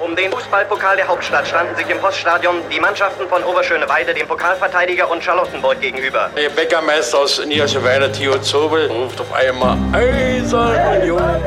[0.00, 5.10] Um den Fußballpokal der Hauptstadt standen sich im Poststadion die Mannschaften von Oberschöneweide, dem Pokalverteidiger
[5.10, 6.30] und Charlottenburg gegenüber.
[6.36, 11.42] Der Bäckermeister aus Niederschöneweide, Theo Zobel, ruft auf einmal Eisern Union.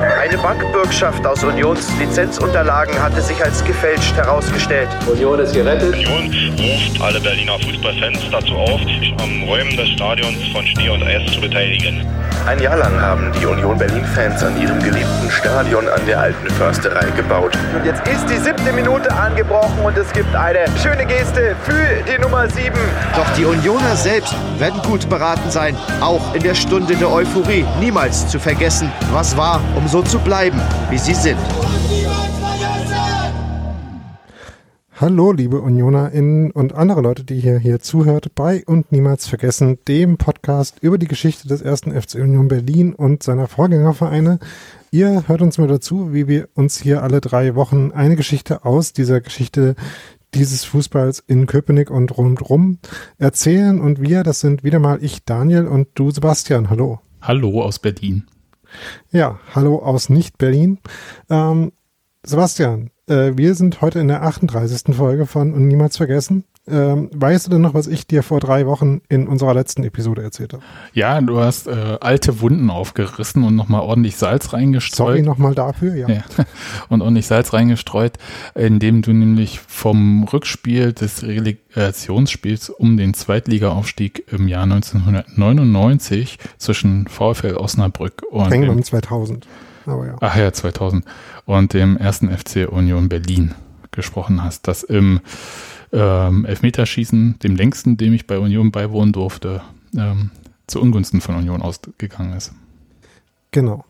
[0.00, 4.88] Eine Bankbürgschaft aus Unions Lizenzunterlagen hatte sich als gefälscht herausgestellt.
[5.06, 5.94] Union ist gerettet.
[5.94, 11.02] Union ruft alle Berliner Fußballfans dazu auf, sich am Räumen des Stadions von Schnee und
[11.02, 12.06] Eis zu beteiligen.
[12.46, 17.08] Ein Jahr lang haben die Union Berlin-Fans an ihrem geliebten Stadion an der alten Försterei
[17.16, 17.56] gebaut.
[17.74, 22.20] Und jetzt ist die siebte Minute angebrochen und es gibt eine schöne Geste für die
[22.20, 22.78] Nummer sieben.
[23.16, 28.28] Doch die Unioner selbst werden gut beraten sein, auch in der Stunde der Euphorie niemals
[28.28, 31.36] zu vergessen, was war, um so zu bleiben, wie sie sind.
[34.98, 40.16] Hallo, liebe UnionerInnen und andere Leute, die hier, hier zuhört, bei und niemals vergessen, dem
[40.16, 44.38] Podcast über die Geschichte des ersten FC Union Berlin und seiner Vorgängervereine.
[44.90, 48.94] Ihr hört uns mal dazu, wie wir uns hier alle drei Wochen eine Geschichte aus
[48.94, 49.74] dieser Geschichte
[50.32, 52.78] dieses Fußballs in Köpenick und rundrum
[53.18, 53.80] erzählen.
[53.80, 56.70] Und wir, das sind wieder mal ich, Daniel, und du, Sebastian.
[56.70, 57.00] Hallo.
[57.20, 58.24] Hallo aus Berlin.
[59.10, 60.78] Ja, hallo aus Nicht-Berlin.
[61.30, 61.72] Ähm,
[62.22, 64.94] Sebastian, äh, wir sind heute in der 38.
[64.94, 66.44] Folge von Und Niemals Vergessen.
[66.66, 70.22] Ähm, weißt du denn noch, was ich dir vor drei Wochen in unserer letzten Episode
[70.22, 70.62] erzählt habe?
[70.94, 75.08] Ja, du hast äh, alte Wunden aufgerissen und nochmal ordentlich Salz reingestreut.
[75.08, 76.08] Sorry nochmal dafür, ja.
[76.08, 76.24] ja.
[76.88, 78.14] Und ordentlich Salz reingestreut,
[78.54, 87.56] indem du nämlich vom Rückspiel des Relegationsspiels um den Zweitligaaufstieg im Jahr 1999 zwischen VfL
[87.56, 88.50] Osnabrück und.
[88.50, 89.46] England 2000.
[89.84, 90.16] Aber ja.
[90.20, 91.04] Ach ja, 2000.
[91.44, 93.54] Und dem ersten FC Union Berlin
[93.90, 95.20] gesprochen hast, das im
[95.94, 99.62] ähm, Elfmeterschießen, dem längsten, dem ich bei Union beiwohnen durfte,
[99.96, 100.30] ähm,
[100.66, 102.52] zu Ungunsten von Union ausgegangen ist.
[103.52, 103.84] Genau.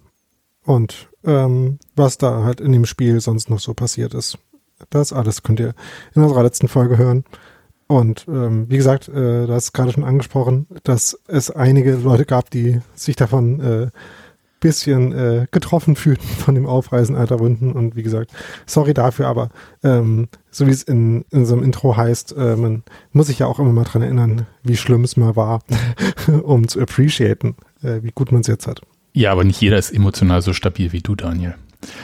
[0.64, 4.38] Und ähm, was da halt in dem Spiel sonst noch so passiert ist,
[4.91, 5.75] das alles könnt ihr
[6.15, 7.25] in unserer letzten Folge hören.
[7.87, 12.81] Und ähm, wie gesagt, äh, hast gerade schon angesprochen, dass es einige Leute gab, die
[12.94, 13.91] sich davon äh,
[14.64, 17.72] bisschen äh, getroffen fühlten von dem Aufreißen alter Wunden.
[17.72, 18.32] Und wie gesagt,
[18.64, 19.50] sorry dafür, aber
[19.82, 22.82] ähm, so wie es in, in so einem Intro heißt, äh, man
[23.12, 25.60] muss sich ja auch immer mal dran erinnern, wie schlimm es mal war,
[26.42, 28.80] um zu appreciaten, äh, wie gut man es jetzt hat.
[29.12, 31.54] Ja, aber nicht jeder ist emotional so stabil wie du, Daniel.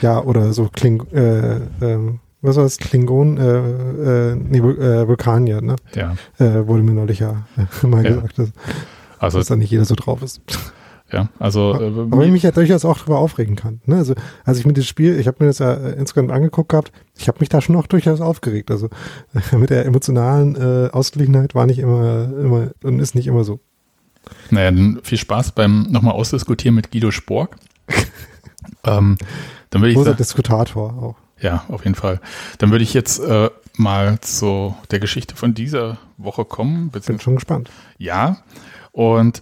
[0.03, 2.13] Ja, oder so Kling, äh, äh,
[2.43, 2.77] was war das?
[2.77, 5.75] Klingon, äh, äh, nee, äh, Vulkanier, ne?
[5.95, 6.15] Ja.
[6.37, 7.47] Äh, wurde mir neulich ja
[7.81, 8.11] mal ja.
[8.11, 8.51] gesagt, dass,
[9.17, 10.41] also, dass da nicht jeder so drauf ist.
[11.11, 11.73] Ja, also.
[11.73, 13.81] Äh, Aber ich mich ja durchaus auch darüber aufregen kann.
[13.85, 13.97] Ne?
[13.97, 16.91] Also, als ich mir das Spiel, ich habe mir das ja äh, insgesamt angeguckt gehabt,
[17.17, 18.71] ich habe mich da schon auch durchaus aufgeregt.
[18.71, 18.89] Also
[19.57, 23.59] mit der emotionalen äh, Ausgeglichenheit war nicht immer, immer und ist nicht immer so.
[24.49, 27.57] Naja, dann viel Spaß beim nochmal ausdiskutieren mit Guido Spork.
[28.83, 29.17] ähm,
[29.69, 31.15] dann würde ich Großer Diskutator auch.
[31.39, 32.21] Ja, auf jeden Fall.
[32.59, 36.89] Dann würde ich jetzt äh, mal zu der Geschichte von dieser Woche kommen.
[36.89, 37.71] Bin schon gespannt.
[37.97, 38.37] Ja,
[38.91, 39.41] und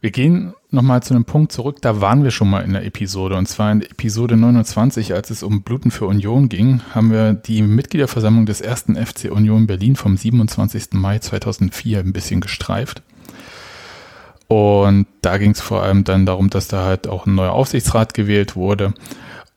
[0.00, 3.36] wir gehen nochmal zu einem Punkt zurück, da waren wir schon mal in der Episode.
[3.36, 7.62] Und zwar in Episode 29, als es um Bluten für Union ging, haben wir die
[7.62, 10.92] Mitgliederversammlung des ersten FC Union Berlin vom 27.
[10.92, 13.02] Mai 2004 ein bisschen gestreift.
[14.48, 18.14] Und da ging es vor allem dann darum, dass da halt auch ein neuer Aufsichtsrat
[18.14, 18.94] gewählt wurde.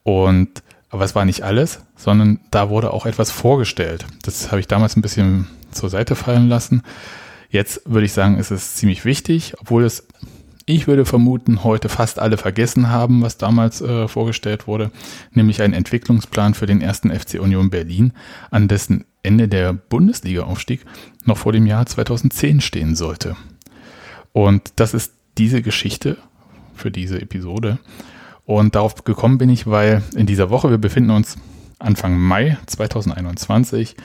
[0.03, 4.05] Und aber es war nicht alles, sondern da wurde auch etwas vorgestellt.
[4.23, 6.81] Das habe ich damals ein bisschen zur Seite fallen lassen.
[7.49, 10.07] Jetzt würde ich sagen, ist es ziemlich wichtig, obwohl es,
[10.65, 14.91] ich würde vermuten, heute fast alle vergessen haben, was damals äh, vorgestellt wurde,
[15.31, 18.13] nämlich ein Entwicklungsplan für den ersten FC Union Berlin,
[18.51, 20.85] an dessen Ende der Bundesliga-Aufstieg
[21.25, 23.35] noch vor dem Jahr 2010 stehen sollte.
[24.31, 26.17] Und das ist diese Geschichte
[26.75, 27.79] für diese Episode.
[28.45, 31.37] Und darauf gekommen bin ich, weil in dieser Woche, wir befinden uns
[31.79, 33.95] Anfang Mai 2021,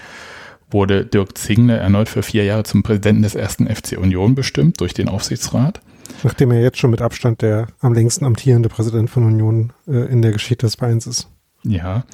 [0.70, 4.94] wurde Dirk Zingle erneut für vier Jahre zum Präsidenten des ersten FC Union bestimmt durch
[4.94, 5.80] den Aufsichtsrat.
[6.22, 10.22] Nachdem er jetzt schon mit Abstand der am längsten amtierende Präsident von Union äh, in
[10.22, 11.28] der Geschichte des Vereins ist.
[11.64, 12.04] Ja,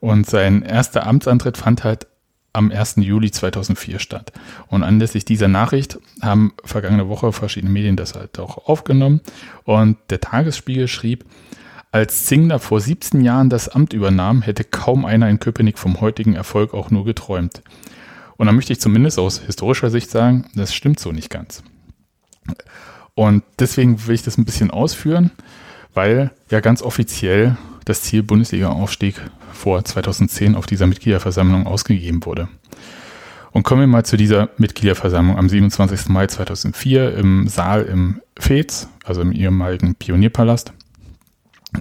[0.00, 2.06] und sein erster Amtsantritt fand halt
[2.52, 2.96] am 1.
[2.96, 4.32] Juli 2004 statt.
[4.68, 9.20] Und anlässlich dieser Nachricht haben vergangene Woche verschiedene Medien das halt auch aufgenommen.
[9.64, 11.24] Und der Tagesspiegel schrieb,
[11.98, 16.34] als Zingler vor 17 Jahren das Amt übernahm, hätte kaum einer in Köpenick vom heutigen
[16.34, 17.62] Erfolg auch nur geträumt.
[18.36, 21.64] Und da möchte ich zumindest aus historischer Sicht sagen, das stimmt so nicht ganz.
[23.16, 25.32] Und deswegen will ich das ein bisschen ausführen,
[25.92, 29.20] weil ja ganz offiziell das Ziel Bundesliga-Aufstieg
[29.52, 32.48] vor 2010 auf dieser Mitgliederversammlung ausgegeben wurde.
[33.50, 36.10] Und kommen wir mal zu dieser Mitgliederversammlung am 27.
[36.10, 40.72] Mai 2004 im Saal im Fez, also im ehemaligen Pionierpalast.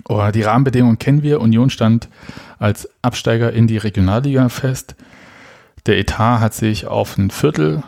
[0.10, 1.42] Oh, die Rahmenbedingungen kennen wir.
[1.42, 2.10] Union stand
[2.60, 4.96] als Absteiger in die Regionalliga fest.
[5.86, 7.84] Der Etat hat sich auf ein Viertel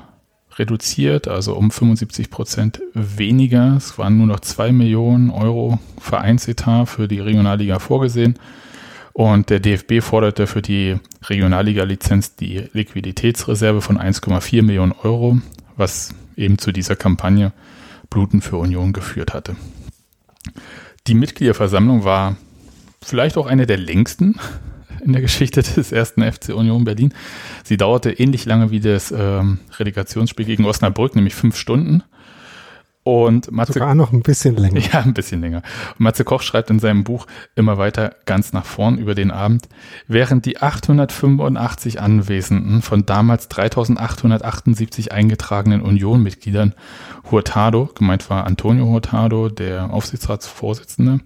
[0.55, 3.75] reduziert, also um 75 Prozent weniger.
[3.77, 8.37] Es waren nur noch 2 Millionen Euro Vereinsetat für die Regionalliga vorgesehen.
[9.13, 15.39] Und der DFB forderte für die Regionalliga-Lizenz die Liquiditätsreserve von 1,4 Millionen Euro,
[15.75, 17.51] was eben zu dieser Kampagne
[18.09, 19.55] Bluten für Union geführt hatte.
[21.09, 22.37] Die Mitgliederversammlung war
[23.01, 24.39] vielleicht auch eine der längsten
[25.03, 27.15] in der Geschichte des ersten FC Union Berlin.
[27.63, 32.03] Sie dauerte ähnlich lange wie das ähm, Relegationsspiel gegen Osnabrück, nämlich fünf Stunden.
[33.09, 34.79] Und Matze, Sogar noch ein bisschen länger.
[34.81, 35.63] Ja, ein bisschen länger.
[35.93, 37.25] Und Matze Koch schreibt in seinem Buch
[37.55, 39.67] immer weiter ganz nach vorn über den Abend.
[40.07, 46.75] Während die 885 Anwesenden von damals 3878 eingetragenen Union-Mitgliedern
[47.31, 51.21] Hurtado, gemeint war Antonio Hurtado, der Aufsichtsratsvorsitzende,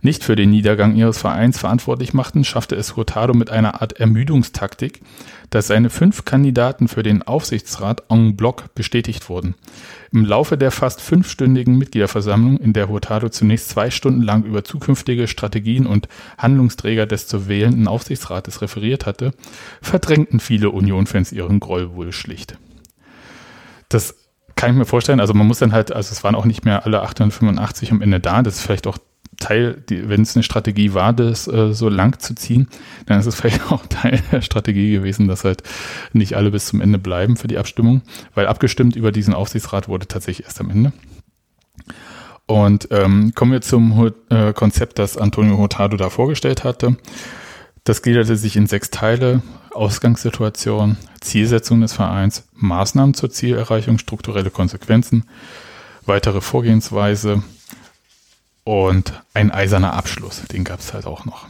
[0.00, 5.00] nicht für den Niedergang ihres Vereins verantwortlich machten, schaffte es Hurtado mit einer Art Ermüdungstaktik,
[5.50, 9.54] dass seine fünf Kandidaten für den Aufsichtsrat en bloc bestätigt wurden.
[10.12, 15.28] Im Laufe der fast fünfstündigen Mitgliederversammlung, in der Hurtado zunächst zwei Stunden lang über zukünftige
[15.28, 16.08] Strategien und
[16.38, 19.32] Handlungsträger des zu wählenden Aufsichtsrates referiert hatte,
[19.82, 22.58] verdrängten viele Union-Fans ihren Groll wohl schlicht.
[23.88, 24.14] Das
[24.56, 25.20] kann ich mir vorstellen.
[25.20, 28.20] Also man muss dann halt, also es waren auch nicht mehr alle 885 am Ende
[28.20, 28.42] da.
[28.42, 28.98] Das ist vielleicht auch
[29.38, 32.68] Teil, wenn es eine Strategie war, das äh, so lang zu ziehen,
[33.06, 35.62] dann ist es vielleicht auch Teil der Strategie gewesen, dass halt
[36.12, 38.02] nicht alle bis zum Ende bleiben für die Abstimmung,
[38.34, 40.92] weil abgestimmt über diesen Aufsichtsrat wurde tatsächlich erst am Ende.
[42.46, 46.96] Und ähm, kommen wir zum äh, Konzept, das Antonio Hurtado da vorgestellt hatte.
[47.82, 49.42] Das gliederte sich in sechs Teile.
[49.76, 55.24] Ausgangssituation, Zielsetzung des Vereins, Maßnahmen zur Zielerreichung, strukturelle Konsequenzen,
[56.06, 57.42] weitere Vorgehensweise,
[58.66, 61.46] und ein eiserner Abschluss, den gab es halt auch noch.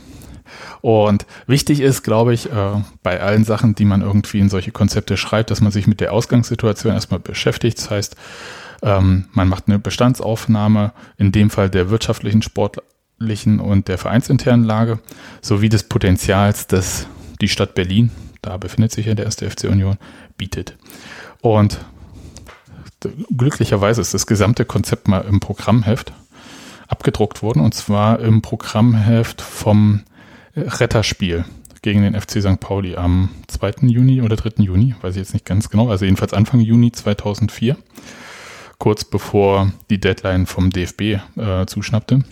[0.82, 5.16] Und wichtig ist, glaube ich, äh, bei allen Sachen, die man irgendwie in solche Konzepte
[5.16, 7.78] schreibt, dass man sich mit der Ausgangssituation erstmal beschäftigt.
[7.78, 8.16] Das heißt,
[8.82, 14.98] ähm, man macht eine Bestandsaufnahme, in dem Fall der wirtschaftlichen, sportlichen und der vereinsinternen Lage,
[15.40, 17.06] sowie des Potenzials, das
[17.40, 18.10] die Stadt Berlin,
[18.42, 19.96] da befindet sich ja der erste FC Union,
[20.36, 20.76] bietet.
[21.40, 21.78] Und
[23.34, 26.12] glücklicherweise ist das gesamte Konzept mal im Programmheft
[26.88, 30.02] abgedruckt wurden, und zwar im Programmheft vom
[30.56, 31.44] Retterspiel
[31.82, 32.58] gegen den FC St.
[32.58, 33.74] Pauli am 2.
[33.82, 34.62] Juni oder 3.
[34.64, 37.76] Juni, weiß ich jetzt nicht ganz genau, also jedenfalls Anfang Juni 2004,
[38.78, 41.00] kurz bevor die Deadline vom DFB
[41.36, 42.24] äh, zuschnappte.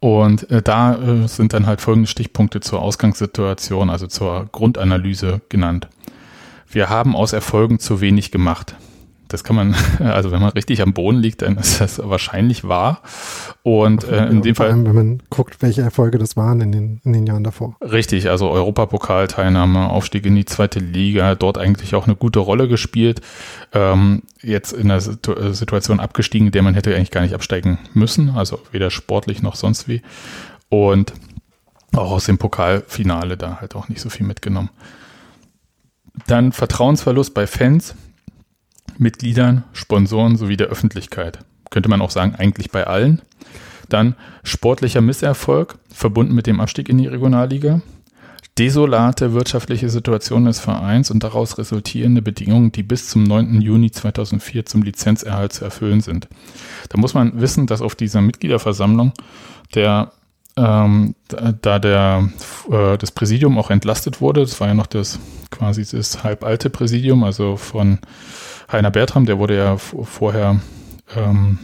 [0.00, 5.88] Und äh, da äh, sind dann halt folgende Stichpunkte zur Ausgangssituation, also zur Grundanalyse genannt.
[6.68, 8.74] Wir haben aus Erfolgen zu wenig gemacht.
[9.28, 13.02] Das kann man, also wenn man richtig am Boden liegt, dann ist das wahrscheinlich wahr.
[13.62, 14.68] Und äh, in dem Fall.
[14.68, 17.76] Allem, wenn man guckt, welche Erfolge das waren in den, in den Jahren davor.
[17.80, 23.20] Richtig, also Europapokalteilnahme, Aufstieg in die zweite Liga, dort eigentlich auch eine gute Rolle gespielt.
[23.72, 27.78] Ähm, jetzt in einer Situ Situation abgestiegen, in der man hätte eigentlich gar nicht absteigen
[27.94, 30.02] müssen, also weder sportlich noch sonst wie.
[30.68, 31.12] Und
[31.94, 34.70] auch aus dem Pokalfinale da halt auch nicht so viel mitgenommen.
[36.26, 37.94] Dann Vertrauensverlust bei Fans
[38.98, 41.38] Mitgliedern, Sponsoren sowie der Öffentlichkeit.
[41.70, 43.22] Könnte man auch sagen, eigentlich bei allen.
[43.88, 47.80] Dann sportlicher Misserfolg, verbunden mit dem Abstieg in die Regionalliga.
[48.58, 53.60] Desolate wirtschaftliche Situation des Vereins und daraus resultierende Bedingungen, die bis zum 9.
[53.60, 56.26] Juni 2004 zum Lizenzerhalt zu erfüllen sind.
[56.88, 59.12] Da muss man wissen, dass auf dieser Mitgliederversammlung
[59.74, 60.12] der
[60.56, 62.28] ähm, da der,
[62.70, 65.18] äh, das Präsidium auch entlastet wurde, das war ja noch das
[65.50, 67.98] quasi das halbalte Präsidium, also von
[68.70, 70.60] Heiner Bertram, der wurde ja vorher
[71.14, 71.58] ähm,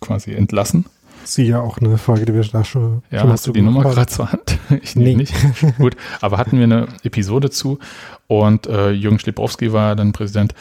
[0.00, 0.86] quasi entlassen.
[1.24, 3.02] Sie ja auch eine Folge, die wir da schon.
[3.10, 4.58] Ja, hast du die Nummer gerade zur Hand?
[4.82, 5.14] Ich nee.
[5.14, 5.34] nicht.
[5.78, 7.78] Gut, aber hatten wir eine Episode zu
[8.26, 10.54] und äh, Jürgen Schlebowski war dann Präsident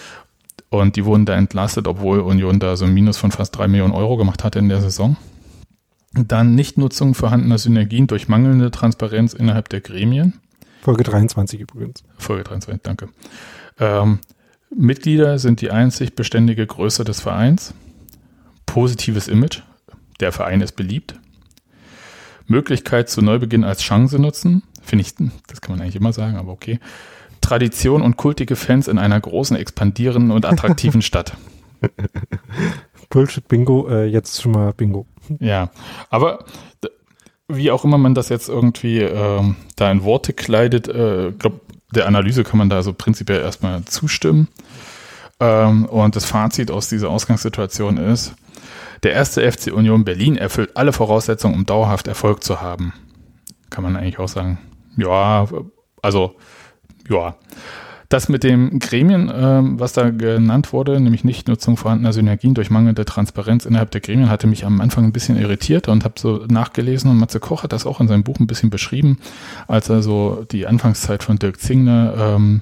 [0.70, 3.94] und die wurden da entlastet, obwohl Union da so ein Minus von fast drei Millionen
[3.94, 5.16] Euro gemacht hatte in der Saison.
[6.13, 10.39] Dann Nichtnutzung vorhandener Synergien durch mangelnde Transparenz innerhalb der Gremien.
[10.82, 12.04] Folge 23 übrigens.
[12.18, 13.10] Folge 23, danke.
[13.80, 14.20] Ähm,
[14.75, 17.74] Mitglieder sind die einzig beständige Größe des Vereins.
[18.66, 19.62] Positives Image.
[20.20, 21.16] Der Verein ist beliebt.
[22.48, 24.63] Möglichkeit zu Neubeginn als Chance nutzen.
[24.82, 25.16] Finde ich,
[25.48, 26.80] das kann man eigentlich immer sagen, aber okay.
[27.42, 31.34] Tradition und kultige Fans in einer großen, expandierenden und attraktiven Stadt.
[33.10, 35.06] Bullshit-Bingo, äh, jetzt schon mal Bingo.
[35.39, 35.70] Ja,
[36.10, 36.46] aber
[37.48, 41.62] wie auch immer man das jetzt irgendwie ähm, da in Worte kleidet, äh, glaube
[41.94, 44.48] der Analyse kann man da so prinzipiell erstmal zustimmen.
[45.39, 48.36] Ähm, und das Fazit aus dieser Ausgangssituation ist,
[49.04, 52.94] der erste FC Union Berlin erfüllt alle Voraussetzungen, um dauerhaft Erfolg zu haben.
[53.70, 54.60] Kann man eigentlich auch sagen.
[54.98, 55.48] Ja,
[56.01, 56.36] also,
[57.10, 57.36] ja.
[58.10, 63.06] Das mit dem Gremien, äh, was da genannt wurde, nämlich Nichtnutzung vorhandener Synergien durch mangelnde
[63.06, 67.12] Transparenz innerhalb der Gremien, hatte mich am Anfang ein bisschen irritiert und habe so nachgelesen.
[67.12, 69.20] Und Matze Koch hat das auch in seinem Buch ein bisschen beschrieben,
[69.68, 72.62] als er so die Anfangszeit von Dirk Zingner ähm,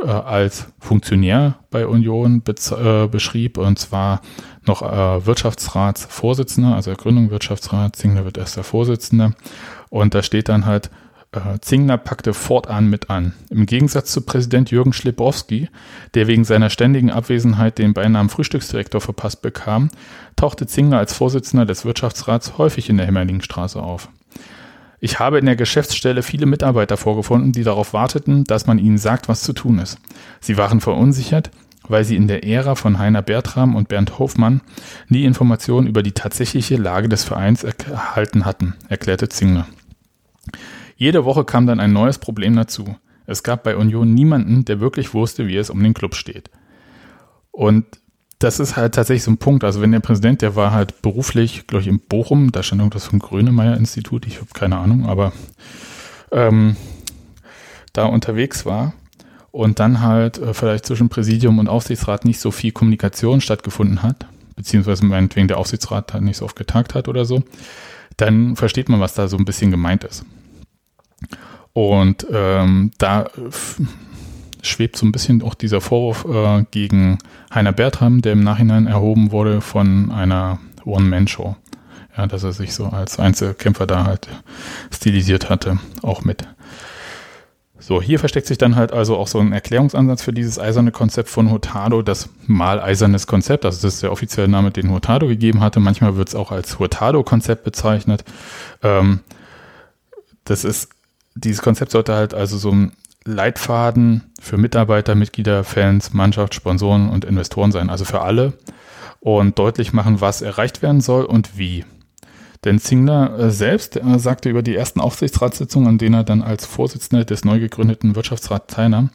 [0.00, 3.56] äh, als Funktionär bei Union äh, beschrieb.
[3.56, 4.20] Und zwar
[4.66, 9.32] noch äh, Wirtschaftsratsvorsitzender, also Gründung Wirtschaftsrat, Zingler wird erster Vorsitzender.
[9.88, 10.90] Und da steht dann halt
[11.60, 13.32] Zingler packte fortan mit an.
[13.50, 15.68] Im Gegensatz zu Präsident Jürgen Schlebowski,
[16.14, 19.90] der wegen seiner ständigen Abwesenheit den Beinamen Frühstücksdirektor verpasst bekam,
[20.36, 24.08] tauchte Zingler als Vorsitzender des Wirtschaftsrats häufig in der Hemmerlingstraße auf.
[25.00, 29.28] Ich habe in der Geschäftsstelle viele Mitarbeiter vorgefunden, die darauf warteten, dass man ihnen sagt,
[29.28, 29.98] was zu tun ist.
[30.40, 31.50] Sie waren verunsichert,
[31.86, 34.62] weil sie in der Ära von Heiner Bertram und Bernd Hofmann
[35.08, 39.66] nie Informationen über die tatsächliche Lage des Vereins erhalten hatten, erklärte Zingler.
[40.96, 42.96] Jede Woche kam dann ein neues Problem dazu.
[43.26, 46.50] Es gab bei Union niemanden, der wirklich wusste, wie es um den Club steht.
[47.50, 47.84] Und
[48.38, 49.64] das ist halt tatsächlich so ein Punkt.
[49.64, 53.06] Also wenn der Präsident, der war halt beruflich, glaube ich, in Bochum, da stand irgendwas
[53.06, 55.32] vom Grönemeyer-Institut, ich habe keine Ahnung, aber
[56.30, 56.76] ähm,
[57.92, 58.92] da unterwegs war
[59.50, 64.26] und dann halt äh, vielleicht zwischen Präsidium und Aufsichtsrat nicht so viel Kommunikation stattgefunden hat,
[64.56, 67.44] beziehungsweise meinetwegen der Aufsichtsrat halt nicht so oft getagt hat oder so,
[68.16, 70.24] dann versteht man, was da so ein bisschen gemeint ist.
[71.72, 73.26] Und ähm, da
[74.62, 77.18] schwebt so ein bisschen auch dieser Vorwurf äh, gegen
[77.52, 81.56] Heiner Bertram, der im Nachhinein erhoben wurde von einer One-Man-Show.
[82.16, 84.28] Ja, dass er sich so als Einzelkämpfer da halt
[84.92, 86.46] stilisiert hatte, auch mit.
[87.86, 91.28] So, hier versteckt sich dann halt also auch so ein Erklärungsansatz für dieses eiserne Konzept
[91.28, 95.60] von Hurtado, das mal eisernes Konzept, also das ist der offizielle Name, den Hurtado gegeben
[95.60, 95.80] hatte.
[95.80, 98.24] Manchmal wird es auch als Hurtado-Konzept bezeichnet.
[98.82, 99.20] Ähm,
[100.44, 100.88] das ist
[101.34, 102.92] dieses Konzept sollte halt also so ein
[103.24, 108.52] Leitfaden für Mitarbeiter, Mitglieder, Fans, Mannschaft, Sponsoren und Investoren sein, also für alle
[109.20, 111.84] und deutlich machen, was erreicht werden soll und wie.
[112.64, 116.66] Denn Zingler äh, selbst äh, sagte über die ersten Aufsichtsratssitzungen, an denen er dann als
[116.66, 119.10] Vorsitzender des neu gegründeten Wirtschaftsrats teilnahm,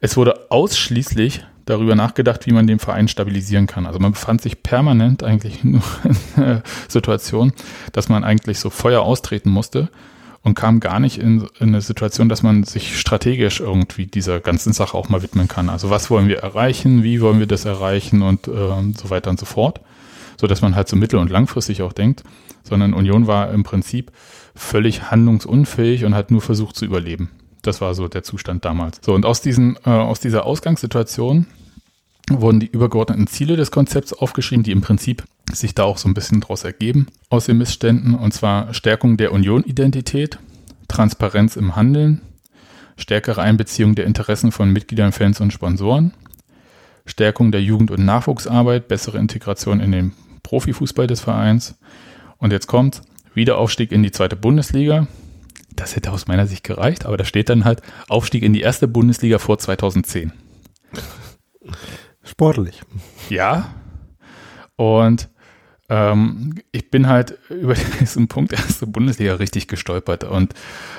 [0.00, 3.86] es wurde ausschließlich darüber nachgedacht, wie man den Verein stabilisieren kann.
[3.86, 5.82] Also man befand sich permanent eigentlich in
[6.36, 7.52] der Situation,
[7.92, 9.90] dass man eigentlich so Feuer austreten musste
[10.42, 14.72] und kam gar nicht in, in, eine Situation, dass man sich strategisch irgendwie dieser ganzen
[14.72, 15.68] Sache auch mal widmen kann.
[15.68, 18.52] Also was wollen wir erreichen, wie wollen wir das erreichen und äh,
[18.96, 19.80] so weiter und so fort,
[20.40, 22.22] so dass man halt so mittel- und langfristig auch denkt.
[22.62, 24.12] Sondern Union war im Prinzip
[24.54, 27.30] völlig handlungsunfähig und hat nur versucht zu überleben.
[27.62, 29.00] Das war so der Zustand damals.
[29.02, 31.46] So und aus diesen äh, aus dieser Ausgangssituation
[32.30, 36.14] wurden die übergeordneten Ziele des Konzepts aufgeschrieben, die im Prinzip sich da auch so ein
[36.14, 40.38] bisschen daraus ergeben aus den Missständen, und zwar Stärkung der Union-Identität,
[40.88, 42.20] Transparenz im Handeln,
[42.96, 46.12] stärkere Einbeziehung der Interessen von Mitgliedern, Fans und Sponsoren,
[47.06, 50.12] Stärkung der Jugend- und Nachwuchsarbeit, bessere Integration in den
[50.42, 51.78] Profifußball des Vereins.
[52.38, 53.02] Und jetzt kommt
[53.34, 55.06] Wiederaufstieg in die zweite Bundesliga.
[55.74, 58.88] Das hätte aus meiner Sicht gereicht, aber da steht dann halt Aufstieg in die erste
[58.88, 60.32] Bundesliga vor 2010.
[62.22, 62.82] Sportlich.
[63.30, 63.74] Ja.
[64.76, 65.28] Und
[65.88, 70.24] ähm, ich bin halt über diesen Punkt erste Bundesliga richtig gestolpert.
[70.24, 70.54] Und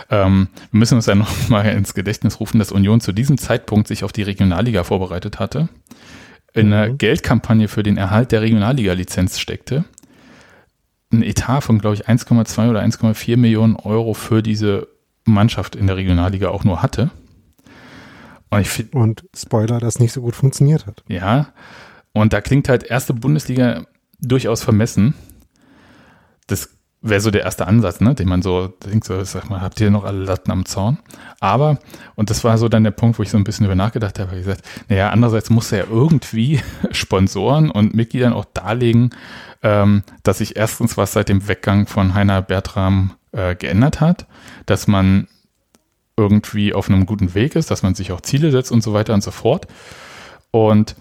[0.09, 3.87] ähm, wir müssen uns ja noch mal ins Gedächtnis rufen, dass Union zu diesem Zeitpunkt
[3.87, 5.69] sich auf die Regionalliga vorbereitet hatte,
[6.53, 6.97] in einer mhm.
[6.97, 9.85] Geldkampagne für den Erhalt der Regionalliga-Lizenz steckte,
[11.11, 14.87] ein Etat von, glaube ich, 1,2 oder 1,4 Millionen Euro für diese
[15.25, 17.11] Mannschaft in der Regionalliga auch nur hatte.
[18.51, 21.03] Und, find, und Spoiler, das nicht so gut funktioniert hat.
[21.07, 21.53] Ja,
[22.13, 23.85] und da klingt halt erste Bundesliga
[24.21, 25.13] durchaus vermessen.
[26.47, 26.69] Das
[27.01, 29.89] wäre so der erste Ansatz, ne, den man so denkt, so, sag mal, habt ihr
[29.89, 30.99] noch alle Latten am Zaun?
[31.39, 31.77] Aber,
[32.15, 34.35] und das war so dann der Punkt, wo ich so ein bisschen über nachgedacht habe,
[34.35, 36.61] ich gesagt, naja, andererseits muss er ja irgendwie
[36.91, 39.11] Sponsoren und Mitgliedern auch darlegen,
[39.63, 44.27] ähm, dass sich erstens was seit dem Weggang von Heiner Bertram äh, geändert hat,
[44.65, 45.27] dass man
[46.17, 49.13] irgendwie auf einem guten Weg ist, dass man sich auch Ziele setzt und so weiter
[49.13, 49.67] und so fort.
[50.51, 50.95] Und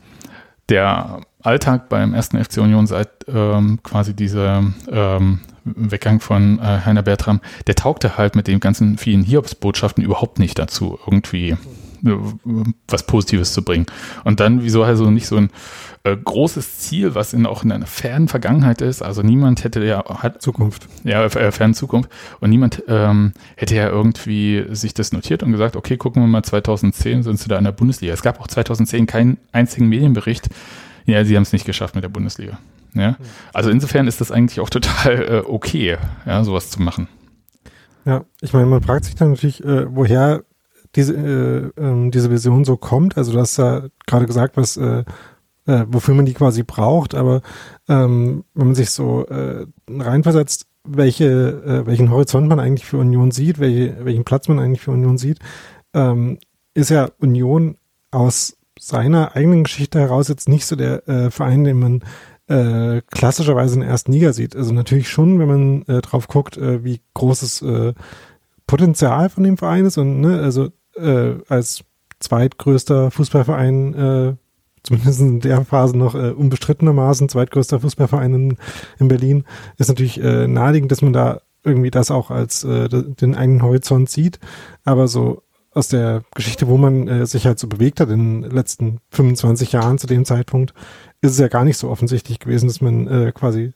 [0.68, 7.02] der Alltag beim ersten FC Union seit ähm, quasi dieser ähm, Weggang von äh, Heiner
[7.02, 11.56] Bertram, der taugte halt mit den ganzen vielen Hiobsbotschaften überhaupt nicht dazu, irgendwie
[12.02, 13.86] was Positives zu bringen.
[14.24, 15.50] Und dann, wieso also nicht so ein
[16.04, 19.02] äh, großes Ziel, was in, auch in einer fernen Vergangenheit ist.
[19.02, 20.88] Also niemand hätte ja hat Zukunft.
[21.04, 22.10] Ja, äh, fernen Zukunft.
[22.40, 26.42] Und niemand ähm, hätte ja irgendwie sich das notiert und gesagt, okay, gucken wir mal
[26.42, 28.14] 2010 sind sie da in der Bundesliga.
[28.14, 30.48] Es gab auch 2010 keinen einzigen Medienbericht.
[31.04, 32.58] Ja, sie haben es nicht geschafft mit der Bundesliga.
[32.94, 33.16] Ja,
[33.52, 37.08] also insofern ist das eigentlich auch total äh, okay, ja, sowas zu machen.
[38.04, 40.42] Ja, ich meine, man fragt sich dann natürlich, äh, woher
[40.98, 43.16] diese, äh, ähm, diese Vision so kommt.
[43.16, 45.04] Also du hast ja gerade gesagt, was äh,
[45.66, 47.42] äh, wofür man die quasi braucht, aber
[47.88, 53.30] ähm, wenn man sich so äh, reinversetzt, welche, äh, welchen Horizont man eigentlich für Union
[53.30, 55.38] sieht, welche, welchen Platz man eigentlich für Union sieht,
[55.94, 56.38] ähm,
[56.74, 57.76] ist ja Union
[58.10, 62.02] aus seiner eigenen Geschichte heraus jetzt nicht so der äh, Verein, den man
[62.48, 64.56] äh, klassischerweise in der ersten Liga sieht.
[64.56, 67.94] Also natürlich schon, wenn man äh, drauf guckt, äh, wie großes äh,
[68.66, 71.84] Potenzial von dem Verein ist und ne, also äh, als
[72.20, 74.34] zweitgrößter Fußballverein äh,
[74.82, 78.56] zumindest in der Phase noch äh, unbestrittenermaßen zweitgrößter Fußballverein in,
[78.98, 79.44] in Berlin,
[79.76, 84.08] ist natürlich äh, naheliegend, dass man da irgendwie das auch als äh, den eigenen Horizont
[84.08, 84.38] sieht.
[84.84, 88.50] Aber so aus der Geschichte, wo man äh, sich halt so bewegt hat in den
[88.50, 90.72] letzten 25 Jahren zu dem Zeitpunkt,
[91.20, 93.72] ist es ja gar nicht so offensichtlich gewesen, dass man äh, quasi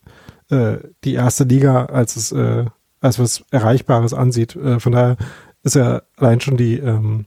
[0.50, 2.64] äh, die erste Liga als es äh,
[3.00, 4.56] als was Erreichbares ansieht.
[4.56, 5.16] Äh, von daher
[5.62, 7.26] ist ja allein schon die ähm,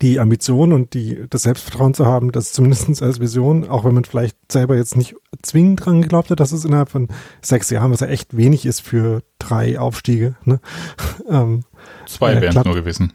[0.00, 4.04] die Ambition und die, das Selbstvertrauen zu haben, das zumindest als Vision, auch wenn man
[4.04, 7.08] vielleicht selber jetzt nicht zwingend dran geglaubt hat, dass es innerhalb von
[7.40, 10.36] sechs Jahren, was ja echt wenig ist für drei Aufstiege.
[10.44, 10.60] Ne?
[11.28, 11.64] ähm,
[12.06, 13.12] Zwei äh, wären es nur gewesen.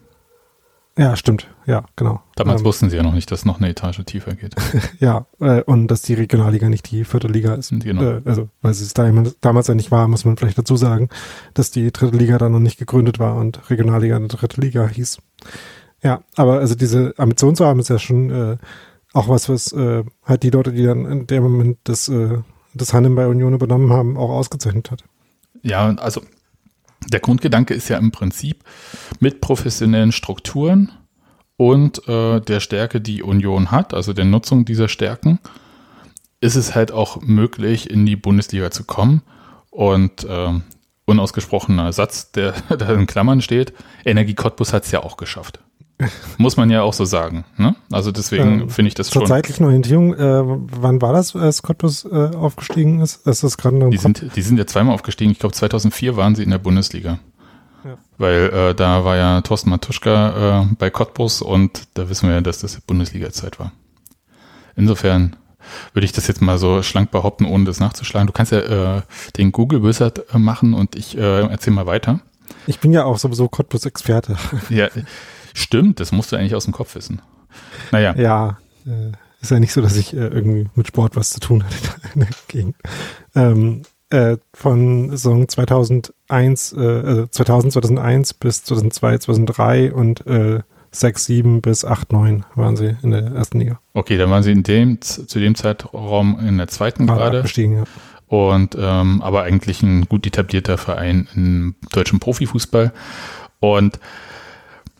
[0.97, 1.47] Ja, stimmt.
[1.67, 2.21] Ja, genau.
[2.35, 4.55] Damals ähm, wussten sie ja noch nicht, dass es noch eine Etage tiefer geht.
[4.99, 7.69] ja, äh, und dass die Regionalliga nicht die vierte Liga ist.
[7.69, 8.01] Genau.
[8.01, 11.09] Äh, also, weil sie es damals ja nicht war, muss man vielleicht dazu sagen,
[11.53, 15.19] dass die dritte Liga dann noch nicht gegründet war und Regionalliga eine dritte Liga hieß.
[16.01, 18.57] Ja, aber also diese Ambition zu haben, ist ja schon äh,
[19.13, 22.39] auch was, was äh, halt die Leute, die dann in dem Moment das, äh,
[22.73, 25.03] das Handeln bei Union übernommen haben, auch ausgezeichnet hat.
[25.61, 26.21] Ja, also
[27.05, 28.63] der Grundgedanke ist ja im Prinzip
[29.19, 30.91] mit professionellen Strukturen
[31.57, 35.39] und äh, der Stärke, die Union hat, also der Nutzung dieser Stärken,
[36.39, 39.23] ist es halt auch möglich, in die Bundesliga zu kommen.
[39.71, 40.53] Und äh,
[41.05, 43.73] unausgesprochener Satz, der da in Klammern steht,
[44.05, 45.59] Energie Cottbus hat es ja auch geschafft.
[46.37, 47.43] Muss man ja auch so sagen.
[47.57, 47.75] Ne?
[47.91, 49.27] Also deswegen ähm, finde ich das zur schon.
[49.27, 53.25] Zur zeitlichen Orientierung, äh, wann war das, als Cottbus äh, aufgestiegen ist?
[53.25, 55.31] ist das gerade die, sind, die sind ja zweimal aufgestiegen.
[55.31, 57.19] Ich glaube 2004 waren sie in der Bundesliga.
[57.83, 57.97] Ja.
[58.17, 62.41] Weil äh, da war ja Thorsten Matuschka äh, bei Cottbus und da wissen wir ja,
[62.41, 63.71] dass das Bundesliga-Zeit war.
[64.75, 65.35] Insofern
[65.93, 68.27] würde ich das jetzt mal so schlank behaupten, ohne das nachzuschlagen.
[68.27, 69.01] Du kannst ja äh,
[69.37, 72.19] den Google Wizard äh, machen und ich äh, erzähle mal weiter.
[72.67, 74.37] Ich bin ja auch sowieso Cottbus-Experte.
[74.69, 74.89] Ja,
[75.57, 77.19] Stimmt, das musst du eigentlich aus dem Kopf wissen.
[77.91, 78.15] Naja.
[78.15, 81.63] Ja, äh, ist ja nicht so, dass ich äh, irgendwie mit Sport was zu tun
[81.63, 82.75] hatte in der Gegend.
[83.33, 90.59] Ähm, äh, von Saison 2001, äh, 2000, 2001 bis 2002, 2003 und äh,
[90.91, 93.79] 6, 7 bis 8, 9 waren sie in der ersten Liga.
[93.95, 97.37] Okay, dann waren sie in dem, zu dem Zeitraum in der zweiten War gerade.
[97.39, 97.83] Abgestiegen, ja.
[98.27, 102.93] Und ähm, aber eigentlich ein gut etablierter Verein im deutschen Profifußball.
[103.59, 103.99] Und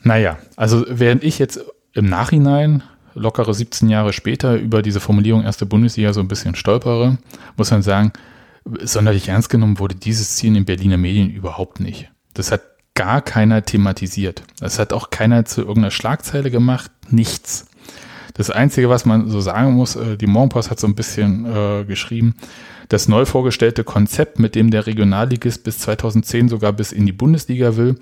[0.08, 1.60] naja, also während ich jetzt
[1.94, 7.18] im Nachhinein lockere 17 Jahre später über diese Formulierung erste Bundesliga so ein bisschen stolpere,
[7.58, 8.14] muss man sagen,
[8.82, 12.10] sonderlich ernst genommen wurde dieses Ziel in den Berliner Medien überhaupt nicht.
[12.34, 12.62] Das hat
[12.94, 14.44] gar keiner thematisiert.
[14.60, 17.68] Das hat auch keiner zu irgendeiner Schlagzeile gemacht, nichts.
[18.34, 21.84] Das Einzige, was man so sagen muss, äh, die Morgenpost hat so ein bisschen äh,
[21.86, 22.36] geschrieben,
[22.88, 27.76] das neu vorgestellte Konzept, mit dem der Regionalligist bis 2010 sogar bis in die Bundesliga
[27.76, 27.96] will,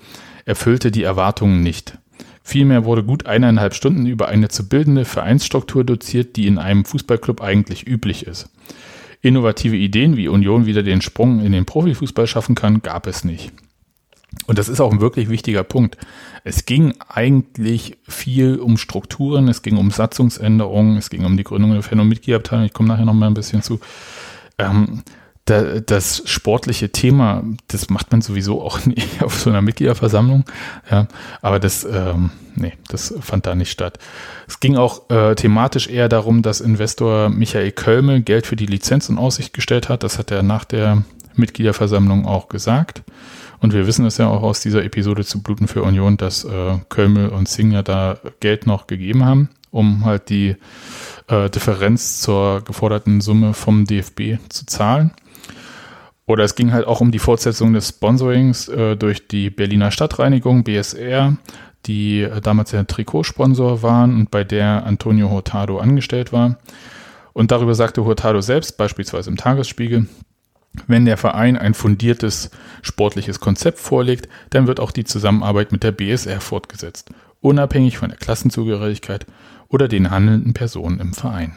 [0.46, 1.98] erfüllte die Erwartungen nicht.
[2.42, 7.42] Vielmehr wurde gut eineinhalb Stunden über eine zu bildende Vereinsstruktur doziert, die in einem Fußballclub
[7.42, 8.48] eigentlich üblich ist.
[9.20, 13.52] Innovative Ideen, wie Union wieder den Sprung in den Profifußball schaffen kann, gab es nicht.
[14.46, 15.96] Und das ist auch ein wirklich wichtiger Punkt.
[16.44, 21.72] Es ging eigentlich viel um Strukturen, es ging um Satzungsänderungen, es ging um die Gründung
[21.72, 22.66] der Fan- und Mitgliederabteilung.
[22.66, 23.80] Ich komme nachher noch mal ein bisschen zu.
[24.58, 25.02] Ähm,
[25.46, 30.44] da, das sportliche Thema, das macht man sowieso auch nie auf so einer Mitgliederversammlung.
[30.90, 31.06] Ja,
[31.40, 33.98] aber das, ähm, nee, das fand da nicht statt.
[34.46, 39.08] Es ging auch äh, thematisch eher darum, dass Investor Michael Kölmel Geld für die Lizenz
[39.08, 40.02] in Aussicht gestellt hat.
[40.02, 41.04] Das hat er nach der
[41.36, 43.02] Mitgliederversammlung auch gesagt.
[43.60, 46.78] Und wir wissen es ja auch aus dieser Episode zu Bluten für Union, dass äh,
[46.88, 50.56] Kölmel und Singer da Geld noch gegeben haben, um halt die
[51.28, 55.12] äh, Differenz zur geforderten Summe vom DFB zu zahlen.
[56.26, 60.64] Oder es ging halt auch um die Fortsetzung des Sponsorings äh, durch die Berliner Stadtreinigung,
[60.64, 61.36] BSR,
[61.86, 66.58] die äh, damals der Trikotsponsor waren und bei der Antonio Hurtado angestellt war.
[67.32, 70.06] Und darüber sagte Hurtado selbst, beispielsweise im Tagesspiegel,
[70.88, 72.50] wenn der Verein ein fundiertes
[72.82, 77.10] sportliches Konzept vorlegt, dann wird auch die Zusammenarbeit mit der BSR fortgesetzt,
[77.40, 79.26] unabhängig von der Klassenzugehörigkeit
[79.68, 81.52] oder den handelnden Personen im Verein.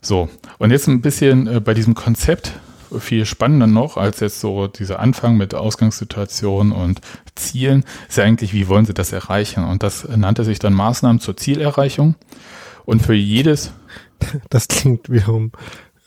[0.00, 2.52] So, und jetzt ein bisschen äh, bei diesem Konzept
[2.98, 7.00] viel spannender noch als jetzt so dieser Anfang mit Ausgangssituation und
[7.34, 9.64] Zielen, ist ja eigentlich, wie wollen Sie das erreichen?
[9.64, 12.14] Und das nannte sich dann Maßnahmen zur Zielerreichung.
[12.84, 13.72] Und für jedes.
[14.50, 15.52] Das klingt wiederum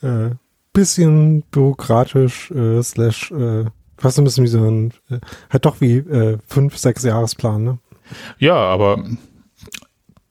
[0.01, 0.31] äh,
[0.73, 3.65] bisschen bürokratisch, äh, slash, äh,
[3.97, 7.79] fast ein bisschen wie so ein, äh, halt doch wie äh, fünf, sechs Jahresplan, ne?
[8.39, 9.05] Ja, aber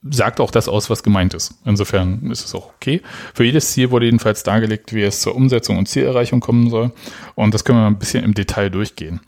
[0.02, 1.54] sagt auch das aus, was gemeint ist.
[1.64, 3.02] Insofern ist es auch okay.
[3.34, 6.92] Für jedes Ziel wurde jedenfalls dargelegt, wie es zur Umsetzung und Zielerreichung kommen soll.
[7.34, 9.20] Und das können wir ein bisschen im Detail durchgehen.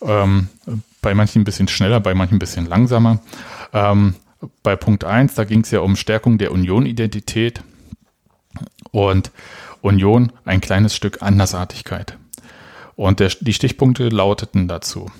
[0.00, 0.48] Ähm,
[1.02, 3.20] bei manchen ein bisschen schneller, bei manchen ein bisschen langsamer.
[3.72, 4.14] Ähm,
[4.62, 7.62] bei Punkt 1, da ging es ja um Stärkung der Union-Identität
[8.92, 9.30] und
[9.82, 12.16] Union ein kleines Stück Andersartigkeit.
[12.96, 15.10] Und der, die Stichpunkte lauteten dazu.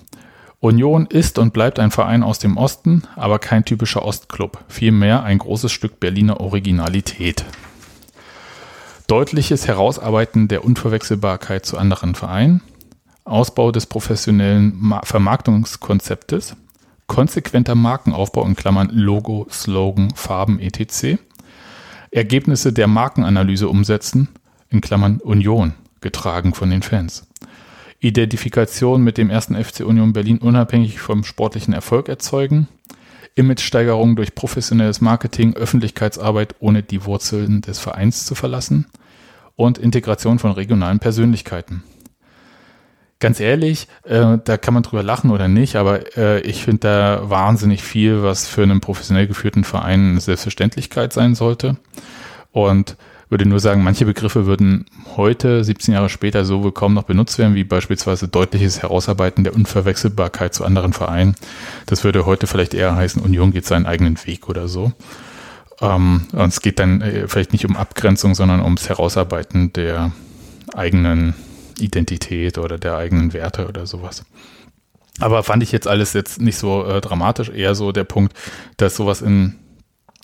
[0.64, 5.36] Union ist und bleibt ein Verein aus dem Osten, aber kein typischer Ostclub, vielmehr ein
[5.36, 7.44] großes Stück Berliner Originalität.
[9.06, 12.62] Deutliches Herausarbeiten der Unverwechselbarkeit zu anderen Vereinen,
[13.24, 16.56] Ausbau des professionellen Vermarktungskonzeptes,
[17.08, 21.18] konsequenter Markenaufbau in Klammern Logo, Slogan, Farben etc.,
[22.10, 24.28] Ergebnisse der Markenanalyse umsetzen,
[24.70, 27.26] in Klammern Union, getragen von den Fans.
[28.00, 32.68] Identifikation mit dem ersten FC Union Berlin unabhängig vom sportlichen Erfolg erzeugen,
[33.34, 38.86] Imagesteigerung durch professionelles Marketing, Öffentlichkeitsarbeit ohne die Wurzeln des Vereins zu verlassen
[39.56, 41.82] und Integration von regionalen Persönlichkeiten.
[43.20, 47.30] Ganz ehrlich, äh, da kann man drüber lachen oder nicht, aber äh, ich finde da
[47.30, 51.76] wahnsinnig viel, was für einen professionell geführten Verein eine Selbstverständlichkeit sein sollte.
[52.52, 52.96] Und
[53.34, 57.56] würde nur sagen, manche Begriffe würden heute, 17 Jahre später, so kaum noch benutzt werden,
[57.56, 61.34] wie beispielsweise deutliches Herausarbeiten der Unverwechselbarkeit zu anderen Vereinen.
[61.86, 64.92] Das würde heute vielleicht eher heißen, Union geht seinen eigenen Weg oder so.
[65.80, 70.12] Ähm, und es geht dann äh, vielleicht nicht um Abgrenzung, sondern ums Herausarbeiten der
[70.72, 71.34] eigenen
[71.80, 74.24] Identität oder der eigenen Werte oder sowas.
[75.18, 78.32] Aber fand ich jetzt alles jetzt nicht so äh, dramatisch, eher so der Punkt,
[78.76, 79.56] dass sowas in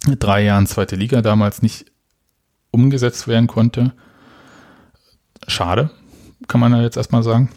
[0.07, 1.90] drei Jahren zweite Liga damals nicht
[2.71, 3.93] umgesetzt werden konnte.
[5.47, 5.91] Schade,
[6.49, 7.51] kann man ja jetzt erstmal sagen.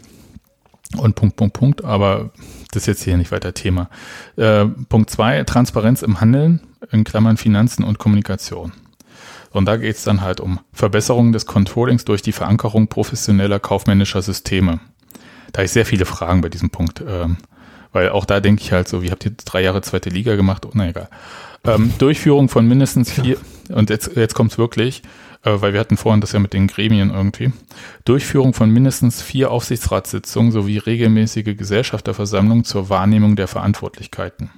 [0.96, 2.30] Und Punkt, Punkt, Punkt, aber
[2.70, 3.88] das ist jetzt hier nicht weiter Thema.
[4.36, 8.72] Äh, Punkt zwei Transparenz im Handeln, in Klammern Finanzen und Kommunikation.
[9.50, 14.20] Und da geht es dann halt um Verbesserung des Controllings durch die Verankerung professioneller kaufmännischer
[14.20, 14.80] Systeme.
[15.52, 17.36] Da ich sehr viele Fragen bei diesem Punkt, ähm,
[17.92, 20.66] weil auch da denke ich halt so, wie habt ihr drei Jahre zweite Liga gemacht?
[20.66, 21.08] Oh, na egal.
[21.64, 23.36] Ähm, Durchführung von mindestens vier,
[23.70, 25.02] und jetzt, jetzt kommt es wirklich,
[25.42, 27.52] äh, weil wir hatten vorhin das ja mit den Gremien irgendwie.
[28.04, 34.50] Durchführung von mindestens vier Aufsichtsratssitzungen sowie regelmäßige Gesellschafterversammlungen zur Wahrnehmung der Verantwortlichkeiten.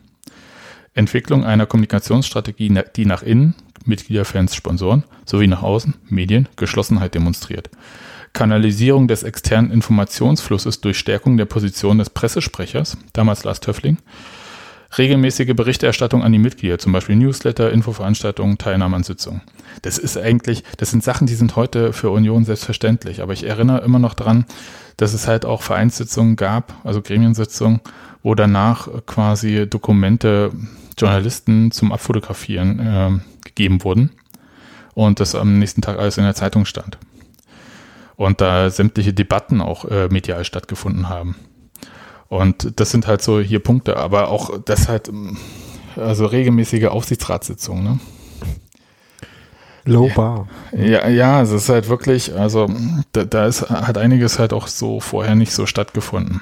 [0.94, 7.70] Entwicklung einer Kommunikationsstrategie, die nach innen, Mitglieder, Fans, Sponsoren, sowie nach außen, Medien, Geschlossenheit demonstriert.
[8.32, 13.98] Kanalisierung des externen Informationsflusses durch Stärkung der Position des Pressesprechers, damals Lars Töffling,
[14.98, 19.42] regelmäßige Berichterstattung an die Mitglieder, zum Beispiel Newsletter, Infoveranstaltungen, Teilnahme an Sitzungen.
[19.82, 23.22] Das ist eigentlich, das sind Sachen, die sind heute für Union selbstverständlich.
[23.22, 24.46] Aber ich erinnere immer noch dran,
[24.96, 27.80] dass es halt auch Vereinssitzungen gab, also Gremiensitzungen,
[28.22, 30.52] wo danach quasi Dokumente
[30.98, 33.10] Journalisten zum Abfotografieren äh,
[33.44, 34.10] gegeben wurden
[34.94, 36.98] und das am nächsten Tag alles in der Zeitung stand.
[38.16, 41.36] Und da sämtliche Debatten auch äh, medial stattgefunden haben.
[42.28, 45.10] Und das sind halt so hier Punkte, aber auch das halt,
[45.96, 47.98] also regelmäßige Aufsichtsratssitzungen, ne?
[49.84, 50.48] Low bar.
[50.72, 52.68] Ja, ja, es ist halt wirklich, also
[53.12, 56.40] da, da ist, hat einiges halt auch so vorher nicht so stattgefunden.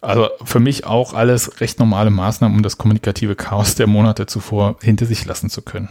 [0.00, 4.76] Also für mich auch alles recht normale Maßnahmen, um das kommunikative Chaos der Monate zuvor
[4.80, 5.88] hinter sich lassen zu können.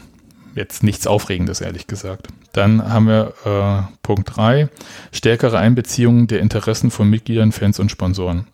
[0.55, 2.27] Jetzt nichts Aufregendes, ehrlich gesagt.
[2.53, 4.69] Dann haben wir äh, Punkt 3,
[5.11, 8.47] stärkere Einbeziehung der Interessen von Mitgliedern, Fans und Sponsoren.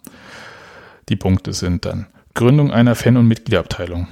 [1.09, 4.07] Die Punkte sind dann Gründung einer Fan- und Mitgliederabteilung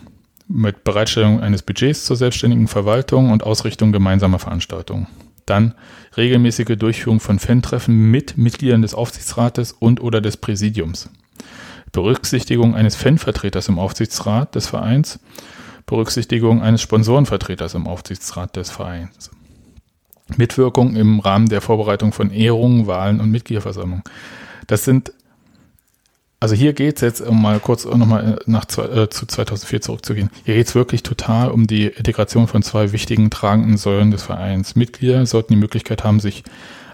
[0.47, 5.07] mit Bereitstellung eines Budgets zur selbstständigen Verwaltung und Ausrichtung gemeinsamer Veranstaltungen.
[5.45, 5.73] Dann
[6.17, 11.09] regelmäßige Durchführung von Fan-Treffen mit Mitgliedern des Aufsichtsrates und oder des Präsidiums.
[11.91, 15.19] Berücksichtigung eines Fanvertreters im Aufsichtsrat des Vereins.
[15.85, 19.31] Berücksichtigung eines Sponsorenvertreters im Aufsichtsrat des Vereins.
[20.37, 24.03] Mitwirkung im Rahmen der Vorbereitung von Ehrungen, Wahlen und Mitgliederversammlungen.
[24.67, 25.11] Das sind
[26.41, 30.55] also hier geht es jetzt, um mal kurz nochmal nach äh, zu 2004 zurückzugehen, hier
[30.55, 34.75] geht es wirklich total um die Integration von zwei wichtigen tragenden Säulen des Vereins.
[34.75, 36.43] Mitglieder sollten die Möglichkeit haben, sich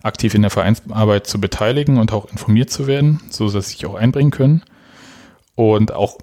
[0.03, 3.86] aktiv in der Vereinsarbeit zu beteiligen und auch informiert zu werden, so dass sie sich
[3.86, 4.63] auch einbringen können
[5.55, 6.17] und auch,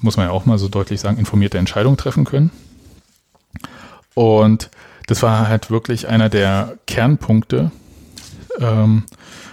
[0.00, 2.50] muss man ja auch mal so deutlich sagen, informierte Entscheidungen treffen können.
[4.14, 4.70] Und
[5.06, 7.72] das war halt wirklich einer der Kernpunkte
[8.60, 9.04] ähm,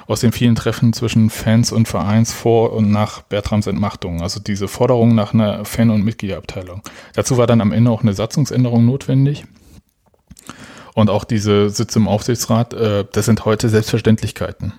[0.08, 4.22] aus den vielen Treffen zwischen Fans und Vereins vor und nach Bertrams Entmachtung.
[4.22, 6.82] Also diese Forderung nach einer Fan- und Mitgliederabteilung.
[7.14, 9.46] Dazu war dann am Ende auch eine Satzungsänderung notwendig.
[10.94, 14.74] Und auch diese Sitze im Aufsichtsrat, äh, das sind heute Selbstverständlichkeiten.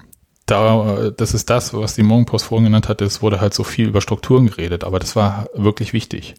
[0.46, 3.00] Da, äh, das ist das, was die Morgenpost vorhin genannt hat.
[3.00, 6.34] Es wurde halt so viel über Strukturen geredet, aber das war wirklich wichtig.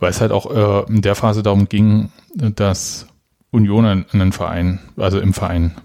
[0.00, 3.06] Weil es halt auch äh, in der Phase darum ging, dass
[3.52, 5.76] Unionen in den Verein, also im Verein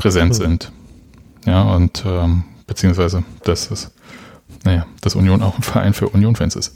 [0.00, 0.34] präsent mhm.
[0.34, 0.72] sind.
[1.46, 3.92] Ja, und ähm, beziehungsweise, dass es,
[4.64, 6.74] naja, dass Union auch ein Verein für Union-Fans ist.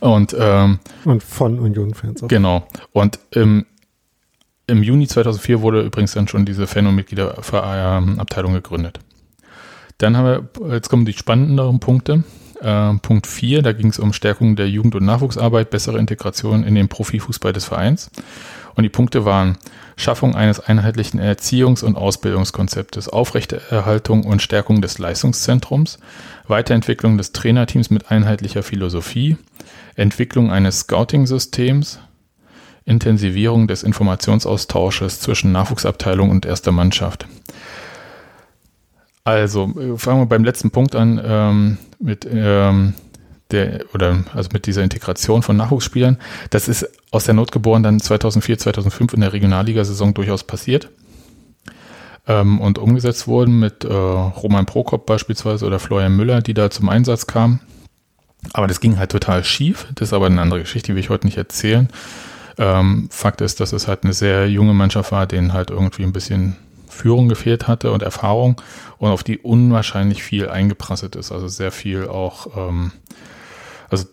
[0.00, 2.28] Und, ähm, und von Union-Fans auch.
[2.28, 2.66] Genau.
[2.92, 3.66] Und im,
[4.66, 9.00] im Juni 2004 wurde übrigens dann schon diese Fan- und Mitgliederabteilung gegründet.
[9.98, 12.24] Dann haben wir, jetzt kommen die spannenderen Punkte.
[12.60, 16.74] Äh, Punkt 4, da ging es um Stärkung der Jugend- und Nachwuchsarbeit, bessere Integration in
[16.74, 18.10] den Profifußball des Vereins.
[18.74, 19.56] Und die Punkte waren
[19.96, 25.98] Schaffung eines einheitlichen Erziehungs- und Ausbildungskonzeptes, Aufrechterhaltung und Stärkung des Leistungszentrums,
[26.48, 29.36] Weiterentwicklung des Trainerteams mit einheitlicher Philosophie,
[29.94, 32.00] Entwicklung eines Scouting-Systems,
[32.84, 37.26] Intensivierung des Informationsaustausches zwischen Nachwuchsabteilung und erster Mannschaft.
[39.24, 42.92] Also, fangen wir beim letzten Punkt an, ähm, mit ähm,
[43.50, 46.18] der, oder also mit dieser Integration von Nachwuchsspielern.
[46.50, 50.90] Das ist aus der Not geboren dann 2004, 2005 in der Regionalligasaison durchaus passiert
[52.26, 56.88] ähm, und umgesetzt wurden mit äh, Roman Prokop beispielsweise oder Florian Müller, die da zum
[56.88, 57.60] Einsatz kamen.
[58.52, 59.86] Aber das ging halt total schief.
[59.94, 61.88] Das ist aber eine andere Geschichte, die will ich heute nicht erzählen.
[62.58, 66.12] Ähm, Fakt ist, dass es halt eine sehr junge Mannschaft war, denen halt irgendwie ein
[66.12, 66.56] bisschen
[66.94, 68.60] Führung gefehlt hatte und Erfahrung
[68.98, 71.32] und auf die unwahrscheinlich viel eingeprasselt ist.
[71.32, 72.92] Also sehr viel auch, ähm,
[73.90, 74.06] also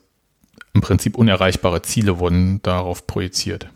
[0.73, 3.67] im Prinzip unerreichbare Ziele wurden darauf projiziert.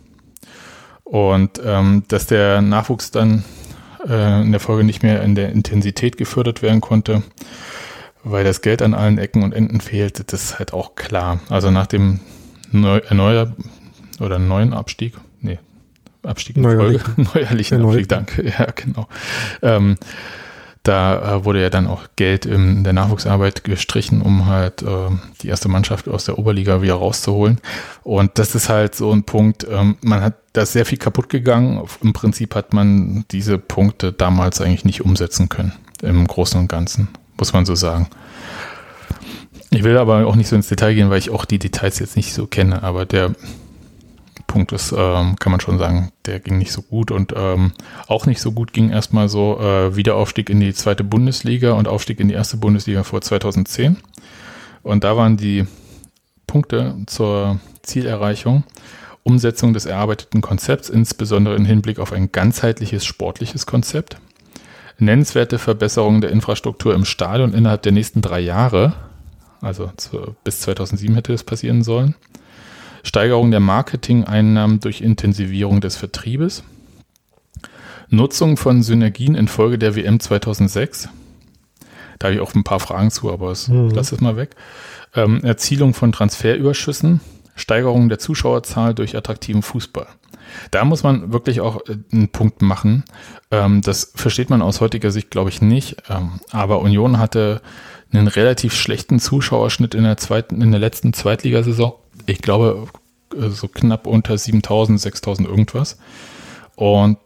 [1.03, 3.45] Und ähm, dass der Nachwuchs dann
[4.07, 7.23] äh, in der Folge nicht mehr in der Intensität gefördert werden konnte,
[8.23, 11.39] weil das Geld an allen Ecken und Enden fehlte, das ist halt auch klar.
[11.49, 12.19] Also nach dem
[12.71, 13.55] Neu Erneuer
[14.19, 15.59] oder neuen Abstieg, nee,
[16.25, 17.01] Abstieg in Neuerlich.
[17.15, 19.07] Folge, neuerlichen Abstieg, danke, ja genau.
[19.61, 19.97] Ähm,
[20.85, 25.09] da äh, wurde ja dann auch Geld in der Nachwuchsarbeit gestrichen, um halt äh,
[25.41, 27.59] die erste Mannschaft aus der Oberliga wieder rauszuholen.
[28.03, 31.27] Und das ist halt so ein Punkt, ähm, man hat da ist sehr viel kaputt
[31.29, 31.85] gegangen.
[32.01, 37.09] Im Prinzip hat man diese Punkte damals eigentlich nicht umsetzen können, im Großen und Ganzen,
[37.37, 38.07] muss man so sagen.
[39.71, 42.15] Ich will aber auch nicht so ins Detail gehen, weil ich auch die Details jetzt
[42.15, 43.33] nicht so kenne, aber der
[44.47, 47.73] Punkt ist, ähm, kann man schon sagen, der ging nicht so gut und ähm,
[48.07, 52.19] auch nicht so gut ging erstmal so äh, Wiederaufstieg in die zweite Bundesliga und Aufstieg
[52.19, 53.97] in die erste Bundesliga vor 2010.
[54.83, 55.65] Und da waren die
[56.47, 58.63] Punkte zur Zielerreichung
[59.27, 64.17] Umsetzung des erarbeiteten Konzepts, insbesondere im Hinblick auf ein ganzheitliches sportliches Konzept,
[64.99, 68.93] nennenswerte Verbesserungen der Infrastruktur im Stadion innerhalb der nächsten drei Jahre,
[69.61, 72.13] also zu, bis 2007 hätte es passieren sollen,
[73.05, 76.63] Steigerung der Marketing-Einnahmen durch Intensivierung des Vertriebes,
[78.09, 81.09] Nutzung von Synergien infolge der WM 2006.
[82.17, 83.91] Da habe ich auch ein paar Fragen zu, aber es, mhm.
[83.93, 84.55] lass es mal weg.
[85.13, 87.21] Ähm, Erzielung von Transferüberschüssen,
[87.55, 90.07] Steigerung der Zuschauerzahl durch attraktiven Fußball.
[90.71, 93.03] Da muss man wirklich auch äh, einen Punkt machen.
[93.51, 95.97] Ähm, das versteht man aus heutiger Sicht, glaube ich, nicht.
[96.09, 97.61] Ähm, aber Union hatte
[98.11, 101.93] einen relativ schlechten Zuschauerschnitt in der zweiten, in der letzten Zweitligasaison
[102.25, 102.87] ich glaube,
[103.33, 105.97] äh, so knapp unter 7000, 6000 irgendwas.
[106.75, 107.17] Und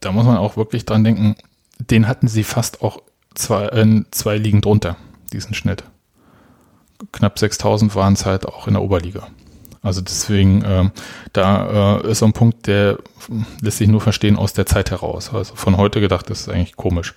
[0.00, 1.36] da muss man auch wirklich dran denken,
[1.78, 3.02] den hatten sie fast auch
[3.34, 4.96] zwei, äh, zwei Ligen drunter,
[5.32, 5.84] diesen Schnitt.
[7.12, 9.28] Knapp 6000 waren es halt auch in der Oberliga.
[9.82, 10.90] Also deswegen, ähm,
[11.32, 12.98] da äh, ist so ein Punkt, der
[13.60, 15.32] lässt sich nur verstehen aus der Zeit heraus.
[15.32, 17.14] Also von heute gedacht, das ist eigentlich komisch.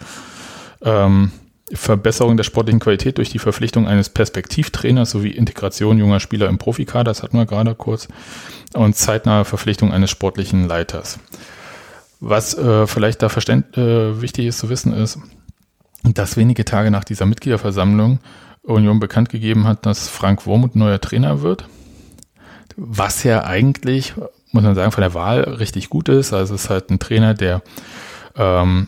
[0.83, 1.31] Ähm,
[1.73, 7.05] Verbesserung der sportlichen Qualität durch die Verpflichtung eines Perspektivtrainers sowie Integration junger Spieler im Profikader,
[7.05, 8.07] das hatten wir gerade kurz,
[8.73, 11.19] und zeitnahe Verpflichtung eines sportlichen Leiters.
[12.19, 15.19] Was äh, vielleicht da verständ, äh, wichtig ist zu wissen, ist,
[16.03, 18.19] dass wenige Tage nach dieser Mitgliederversammlung
[18.63, 21.67] Union bekannt gegeben hat, dass Frank Wormuth neuer Trainer wird.
[22.75, 24.15] Was ja eigentlich,
[24.51, 26.33] muss man sagen, von der Wahl richtig gut ist.
[26.33, 27.61] Also es ist halt ein Trainer, der
[28.35, 28.87] ähm,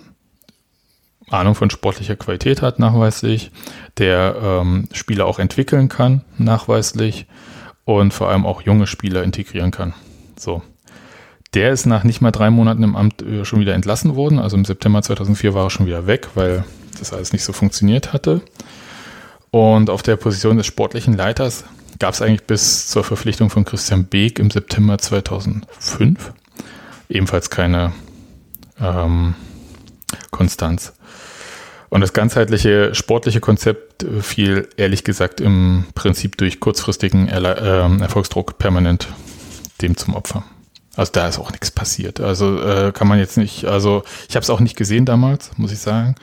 [1.31, 3.51] Ahnung von sportlicher Qualität hat, nachweislich,
[3.97, 7.27] der ähm, Spieler auch entwickeln kann, nachweislich
[7.85, 9.93] und vor allem auch junge Spieler integrieren kann.
[10.37, 10.61] So.
[11.53, 14.39] Der ist nach nicht mal drei Monaten im Amt äh, schon wieder entlassen worden.
[14.39, 16.63] Also im September 2004 war er schon wieder weg, weil
[16.97, 18.41] das alles nicht so funktioniert hatte.
[19.49, 21.65] Und auf der Position des sportlichen Leiters
[21.99, 26.33] gab es eigentlich bis zur Verpflichtung von Christian Beek im September 2005
[27.09, 27.91] ebenfalls keine
[28.79, 29.35] ähm,
[30.31, 30.93] Konstanz.
[31.91, 38.57] Und das ganzheitliche sportliche Konzept fiel ehrlich gesagt im Prinzip durch kurzfristigen Erle äh, Erfolgsdruck
[38.57, 39.09] permanent
[39.81, 40.45] dem zum Opfer.
[40.95, 42.21] Also da ist auch nichts passiert.
[42.21, 45.73] Also äh, kann man jetzt nicht, also ich habe es auch nicht gesehen damals, muss
[45.73, 46.15] ich sagen.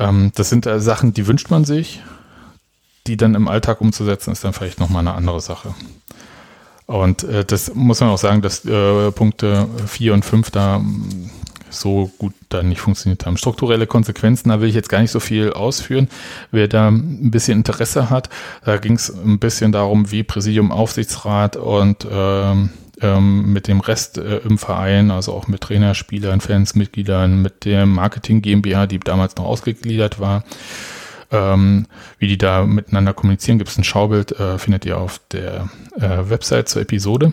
[0.00, 2.02] Ähm, das sind äh, Sachen, die wünscht man sich.
[3.06, 5.72] Die dann im Alltag umzusetzen, ist dann vielleicht nochmal eine andere Sache.
[6.86, 10.82] Und äh, das muss man auch sagen, dass äh, Punkte 4 und 5 da
[11.70, 13.36] so gut dann nicht funktioniert haben.
[13.36, 16.08] Strukturelle Konsequenzen, da will ich jetzt gar nicht so viel ausführen.
[16.50, 18.28] Wer da ein bisschen Interesse hat,
[18.64, 24.18] da ging es ein bisschen darum, wie Präsidium, Aufsichtsrat und ähm, ähm, mit dem Rest
[24.18, 28.98] äh, im Verein, also auch mit Trainer, Spielern, Fans, Mitgliedern, mit der Marketing GmbH, die
[28.98, 30.44] damals noch ausgegliedert war,
[31.30, 31.86] ähm,
[32.18, 33.58] wie die da miteinander kommunizieren.
[33.58, 37.32] Gibt es ein Schaubild, äh, findet ihr auf der äh, Website zur Episode.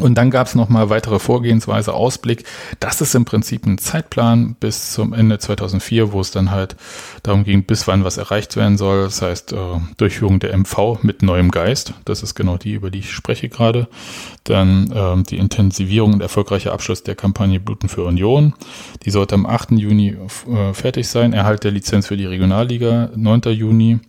[0.00, 2.44] Und dann gab es nochmal weitere Vorgehensweise, Ausblick.
[2.80, 6.76] Das ist im Prinzip ein Zeitplan bis zum Ende 2004, wo es dann halt
[7.22, 9.04] darum ging, bis wann was erreicht werden soll.
[9.04, 9.56] Das heißt, äh,
[9.96, 11.94] Durchführung der MV mit neuem Geist.
[12.04, 13.88] Das ist genau die, über die ich spreche gerade.
[14.44, 18.54] Dann äh, die Intensivierung und erfolgreicher Abschluss der Kampagne Bluten für Union.
[19.04, 19.72] Die sollte am 8.
[19.72, 20.16] Juni
[20.50, 21.32] äh, fertig sein.
[21.32, 23.40] Erhalt der Lizenz für die Regionalliga, 9.
[23.52, 24.00] Juni.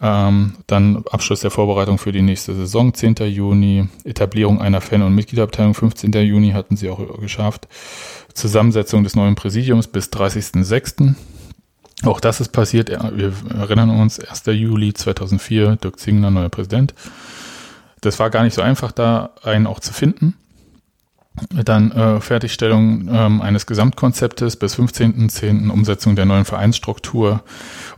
[0.00, 3.16] Ähm, dann Abschluss der Vorbereitung für die nächste Saison, 10.
[3.26, 3.88] Juni.
[4.04, 6.12] Etablierung einer Fan- und Mitgliederabteilung, 15.
[6.12, 7.68] Juni hatten sie auch geschafft.
[8.34, 11.14] Zusammensetzung des neuen Präsidiums bis 30.06.
[12.04, 12.90] Auch das ist passiert.
[12.90, 14.42] Wir erinnern uns, 1.
[14.46, 16.94] Juli 2004, Dirk Zingler, neuer Präsident.
[18.00, 20.36] Das war gar nicht so einfach, da einen auch zu finden.
[21.64, 25.68] Dann äh, Fertigstellung ähm, eines Gesamtkonzeptes bis 15.10.
[25.68, 27.42] Umsetzung der neuen Vereinsstruktur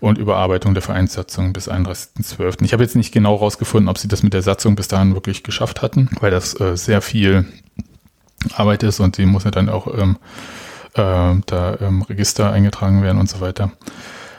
[0.00, 2.64] und Überarbeitung der Vereinssatzung bis 31.12.
[2.64, 5.42] Ich habe jetzt nicht genau rausgefunden, ob sie das mit der Satzung bis dahin wirklich
[5.42, 7.44] geschafft hatten, weil das äh, sehr viel
[8.54, 10.16] Arbeit ist und die muss ja dann auch ähm,
[10.94, 13.70] äh, da im Register eingetragen werden und so weiter.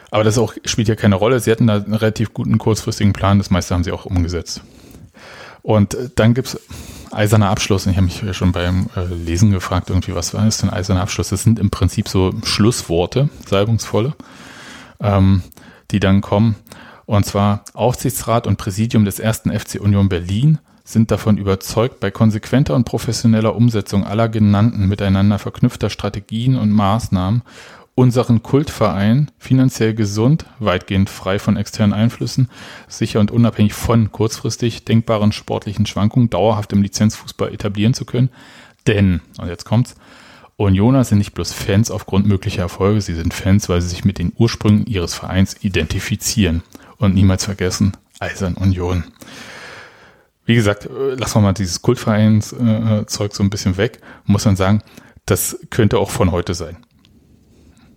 [0.10, 1.39] Aber das auch, spielt ja keine Rolle.
[1.39, 3.38] Sie hatten da einen relativ guten kurzfristigen Plan.
[3.38, 4.62] Das meiste haben sie auch umgesetzt.
[5.62, 6.60] Und äh, dann gibt's
[7.12, 7.86] eiserner Abschluss.
[7.88, 11.30] Ich habe mich schon beim äh, Lesen gefragt, irgendwie, was war das denn eiserner Abschluss?
[11.30, 14.13] Das sind im Prinzip so Schlussworte, salbungsvolle,
[15.00, 15.43] ähm,
[15.91, 16.56] die dann kommen.
[17.06, 22.74] Und zwar Aufsichtsrat und Präsidium des ersten FC Union Berlin sind davon überzeugt, bei konsequenter
[22.74, 27.41] und professioneller Umsetzung aller genannten miteinander verknüpfter Strategien und Maßnahmen
[27.97, 32.47] unseren Kultverein finanziell gesund, weitgehend frei von externen Einflüssen,
[32.88, 38.29] sicher und unabhängig von kurzfristig denkbaren sportlichen Schwankungen dauerhaft im Lizenzfußball etablieren zu können.
[38.86, 39.95] Denn, und jetzt kommt's,
[40.57, 44.19] Unioner sind nicht bloß Fans aufgrund möglicher Erfolge, sie sind Fans, weil sie sich mit
[44.19, 46.62] den Ursprüngen ihres Vereins identifizieren.
[46.97, 49.05] Und niemals vergessen, Eisern Union.
[50.45, 54.83] Wie gesagt, äh, lassen wir mal dieses Kultvereins-Zeug so ein bisschen weg, muss man sagen,
[55.25, 56.77] das könnte auch von heute sein.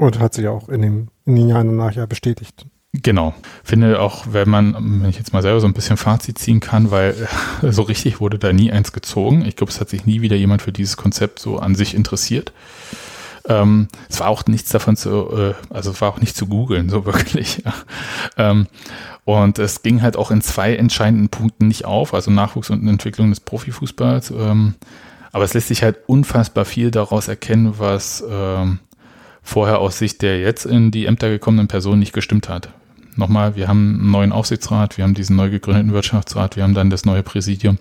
[0.01, 2.65] Und hat sich auch in, dem, in den Jahren danach ja bestätigt.
[2.95, 3.35] Genau.
[3.63, 6.91] Finde auch, wenn man, wenn ich jetzt mal selber so ein bisschen Fazit ziehen kann,
[6.91, 7.15] weil
[7.63, 9.45] so richtig wurde da nie eins gezogen.
[9.45, 12.55] Ich glaube, es hat sich nie wieder jemand für dieses Konzept so an sich interessiert.
[13.47, 16.89] Ähm, es war auch nichts davon zu, äh, also es war auch nicht zu googeln,
[16.89, 17.63] so wirklich.
[17.63, 17.75] Ja.
[18.39, 18.69] Ähm,
[19.27, 23.29] und es ging halt auch in zwei entscheidenden Punkten nicht auf, also Nachwuchs und Entwicklung
[23.29, 24.31] des Profifußballs.
[24.31, 24.77] Ähm,
[25.31, 28.79] aber es lässt sich halt unfassbar viel daraus erkennen, was ähm,
[29.43, 32.71] vorher aus Sicht der jetzt in die Ämter gekommenen Person nicht gestimmt hat.
[33.17, 36.91] Nochmal, wir haben einen neuen Aufsichtsrat, wir haben diesen neu gegründeten Wirtschaftsrat, wir haben dann
[36.91, 37.79] das neue Präsidium,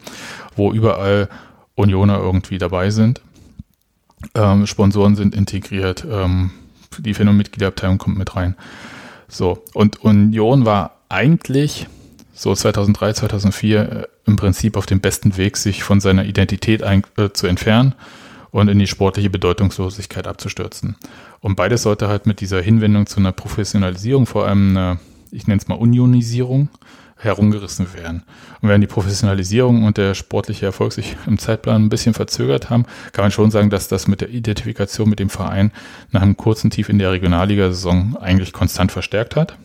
[0.56, 1.30] wo überall
[1.76, 3.22] Unioner irgendwie dabei sind.
[4.36, 6.52] Ähm, Sponsoren sind integriert, ähm,
[6.98, 8.56] die Phänomenmitgliederabteilung kommt mit rein.
[9.28, 11.88] So, und Union war eigentlich
[12.34, 17.04] so 2003, 2004 äh, im Prinzip auf dem besten Weg, sich von seiner Identität ein,
[17.18, 17.94] äh, zu entfernen
[18.52, 20.96] und in die sportliche Bedeutungslosigkeit abzustürzen.
[21.42, 25.00] Und beides sollte halt mit dieser Hinwendung zu einer Professionalisierung, vor allem eine,
[25.32, 26.70] ich nenne es mal Unionisierung,
[27.20, 28.24] herumgerissen werden.
[28.62, 32.86] Und während die Professionalisierung und der sportliche Erfolg sich im Zeitplan ein bisschen verzögert haben,
[33.12, 35.72] kann man schon sagen, dass das mit der Identifikation mit dem Verein
[36.12, 39.58] nach einem kurzen Tief in der Regionalliga-Saison eigentlich konstant verstärkt hat.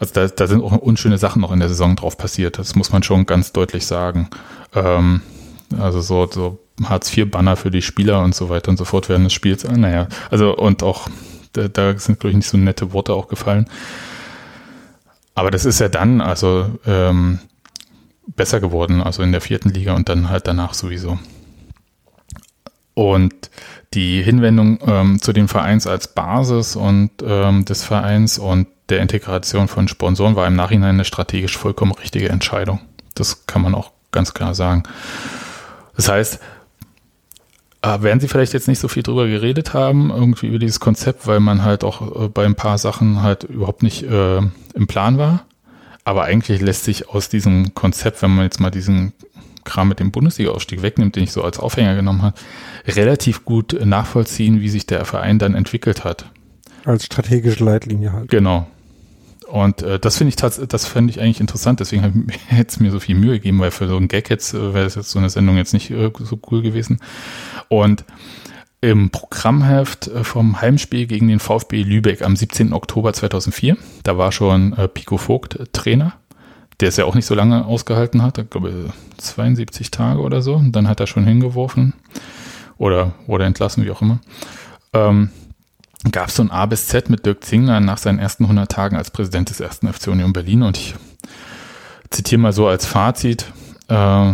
[0.00, 2.58] Also da, da sind auch unschöne Sachen noch in der Saison drauf passiert.
[2.58, 4.28] Das muss man schon ganz deutlich sagen.
[4.74, 5.20] Ähm,
[5.78, 9.32] also so, so Hartz-IV-Banner für die Spieler und so weiter und so fort während des
[9.32, 9.64] Spiels.
[9.64, 11.08] Naja, also und auch
[11.54, 13.68] Da, da sind, glaube ich, nicht so nette Worte auch gefallen.
[15.34, 17.40] Aber das ist ja dann, also ähm,
[18.26, 21.18] besser geworden, also in der vierten Liga und dann halt danach sowieso.
[22.94, 23.50] Und
[23.92, 29.68] die Hinwendung ähm, zu dem Vereins als Basis und ähm, des Vereins und der Integration
[29.68, 32.80] von Sponsoren war im Nachhinein eine strategisch vollkommen richtige Entscheidung.
[33.14, 34.84] Das kann man auch ganz klar sagen.
[35.96, 36.40] Das heißt,
[37.82, 41.26] äh, werden Sie vielleicht jetzt nicht so viel drüber geredet haben, irgendwie über dieses Konzept,
[41.26, 45.18] weil man halt auch äh, bei ein paar Sachen halt überhaupt nicht äh, im Plan
[45.18, 45.44] war.
[46.04, 49.12] Aber eigentlich lässt sich aus diesem Konzept, wenn man jetzt mal diesen
[49.64, 52.36] Kram mit dem Bundesliga-Ausstieg wegnimmt, den ich so als Aufhänger genommen habe,
[52.86, 56.26] relativ gut nachvollziehen, wie sich der Verein dann entwickelt hat.
[56.84, 58.28] Als strategische Leitlinie halt.
[58.30, 58.66] Genau.
[59.52, 62.80] Und äh, das finde ich tatsächlich, das fände ich eigentlich interessant, deswegen habe ich jetzt
[62.80, 65.10] mir so viel Mühe gegeben, weil für so einen Gag jetzt äh, wäre das jetzt
[65.10, 67.00] so eine Sendung jetzt nicht äh, so cool gewesen.
[67.68, 68.04] Und
[68.80, 72.72] im Programmheft äh, vom Heimspiel gegen den VfB Lübeck am 17.
[72.72, 76.14] Oktober 2004, da war schon äh, Pico Vogt äh, Trainer
[76.82, 80.54] der es ja auch nicht so lange ausgehalten hat, ich glaube 72 Tage oder so.
[80.54, 81.94] Und dann hat er schon hingeworfen
[82.76, 84.18] oder wurde entlassen, wie auch immer.
[84.92, 85.30] Ähm,
[86.10, 88.96] gab es so ein A bis Z mit Dirk Zingler nach seinen ersten 100 Tagen
[88.96, 90.64] als Präsident des ersten FC Union Berlin.
[90.64, 90.96] Und ich
[92.10, 93.46] zitiere mal so als Fazit
[93.86, 94.32] äh,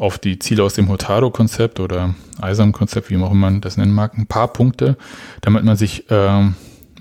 [0.00, 4.16] auf die Ziele aus dem Hurtado-Konzept oder Eisam-Konzept, wie auch immer man das nennen mag,
[4.16, 4.96] ein paar Punkte,
[5.42, 6.50] damit man sich äh,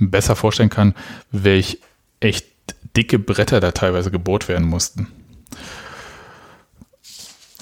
[0.02, 0.93] besser vorstellen kann,
[1.32, 1.80] welch
[2.20, 2.45] echt
[2.97, 5.08] dicke Bretter da teilweise gebohrt werden mussten.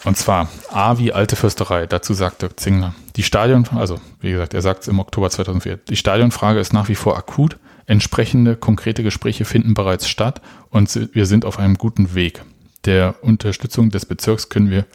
[0.05, 2.95] Und zwar A wie alte Fürsterei, dazu sagt Dirk Zingler.
[3.15, 6.89] Die Stadion, also wie gesagt, er sagt es im Oktober 2004, die Stadionfrage ist nach
[6.89, 12.15] wie vor akut, entsprechende konkrete Gespräche finden bereits statt und wir sind auf einem guten
[12.15, 12.41] Weg.
[12.85, 14.85] Der Unterstützung des Bezirks können wir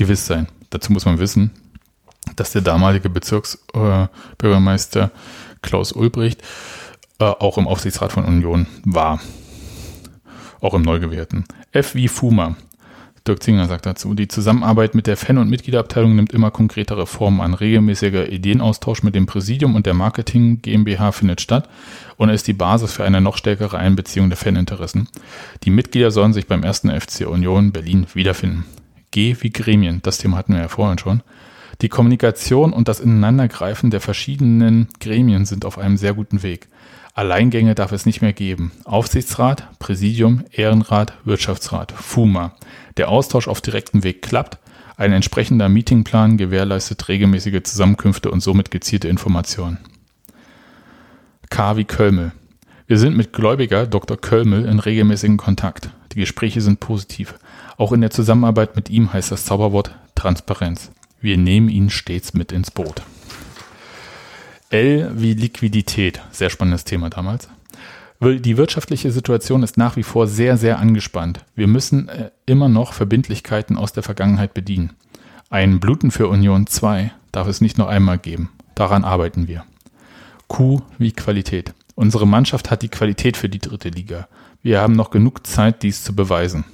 [0.00, 0.48] gewiss sein.
[0.70, 1.52] Dazu muss man wissen,
[2.36, 5.10] dass der damalige Bezirksbürgermeister äh,
[5.62, 6.42] Klaus Ulbricht
[7.18, 9.20] äh, auch im Aufsichtsrat von Union war
[10.60, 11.44] auch im Neugewählten.
[11.72, 12.56] F wie Fuma.
[13.26, 17.42] Dirk Zinger sagt dazu, die Zusammenarbeit mit der Fan- und Mitgliederabteilung nimmt immer konkretere Formen
[17.42, 17.52] an.
[17.52, 21.68] Regelmäßiger Ideenaustausch mit dem Präsidium und der Marketing GmbH findet statt
[22.16, 25.08] und ist die Basis für eine noch stärkere Einbeziehung der Faninteressen.
[25.64, 28.64] Die Mitglieder sollen sich beim ersten FC Union Berlin wiederfinden.
[29.10, 31.22] G wie Gremien, das Thema hatten wir ja vorhin schon.
[31.80, 36.68] Die Kommunikation und das Ineinandergreifen der verschiedenen Gremien sind auf einem sehr guten Weg.
[37.14, 38.72] Alleingänge darf es nicht mehr geben.
[38.84, 42.54] Aufsichtsrat, Präsidium, Ehrenrat, Wirtschaftsrat, FUMA.
[42.96, 44.58] Der Austausch auf direktem Weg klappt.
[44.96, 49.78] Ein entsprechender Meetingplan gewährleistet regelmäßige Zusammenkünfte und somit gezielte Informationen.
[51.48, 52.32] K wie Kölmel.
[52.86, 54.16] Wir sind mit Gläubiger Dr.
[54.16, 55.90] Kölmel in regelmäßigen Kontakt.
[56.12, 57.34] Die Gespräche sind positiv.
[57.76, 60.90] Auch in der Zusammenarbeit mit ihm heißt das Zauberwort Transparenz.
[61.20, 63.02] Wir nehmen ihn stets mit ins Boot.
[64.70, 66.20] L wie Liquidität.
[66.30, 67.48] Sehr spannendes Thema damals.
[68.22, 71.44] Die wirtschaftliche Situation ist nach wie vor sehr, sehr angespannt.
[71.54, 74.90] Wir müssen äh, immer noch Verbindlichkeiten aus der Vergangenheit bedienen.
[75.48, 78.50] Ein Bluten für Union 2 darf es nicht nur einmal geben.
[78.74, 79.64] Daran arbeiten wir.
[80.48, 81.72] Q wie Qualität.
[81.94, 84.28] Unsere Mannschaft hat die Qualität für die dritte Liga.
[84.62, 86.64] Wir haben noch genug Zeit, dies zu beweisen.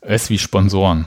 [0.00, 1.06] S wie Sponsoren.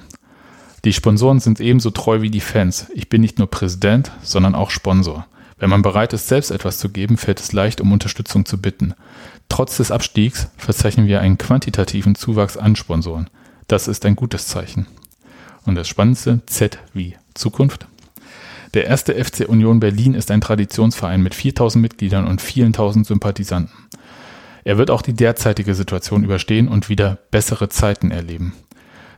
[0.86, 2.88] Die Sponsoren sind ebenso treu wie die Fans.
[2.94, 5.26] Ich bin nicht nur Präsident, sondern auch Sponsor.
[5.58, 8.94] Wenn man bereit ist, selbst etwas zu geben, fällt es leicht, um Unterstützung zu bitten.
[9.50, 13.30] Trotz des Abstiegs verzeichnen wir einen quantitativen Zuwachs an Sponsoren.
[13.68, 14.86] Das ist ein gutes Zeichen.
[15.66, 17.88] Und das Spannendste, Z wie Zukunft.
[18.76, 23.90] Der erste FC Union Berlin ist ein Traditionsverein mit 4000 Mitgliedern und vielen tausend Sympathisanten.
[24.64, 28.54] Er wird auch die derzeitige Situation überstehen und wieder bessere Zeiten erleben.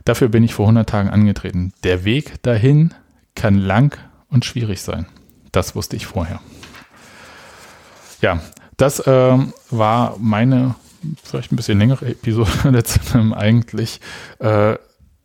[0.04, 1.72] Dafür bin ich vor 100 Tagen angetreten.
[1.84, 2.94] Der Weg dahin
[3.34, 5.06] kann lang und schwierig sein.
[5.52, 6.40] Das wusste ich vorher.
[8.20, 8.40] Ja,
[8.76, 9.38] das äh,
[9.70, 10.74] war meine
[11.22, 13.00] vielleicht ein bisschen längere Episode zu
[13.34, 14.00] eigentlich
[14.38, 14.76] äh,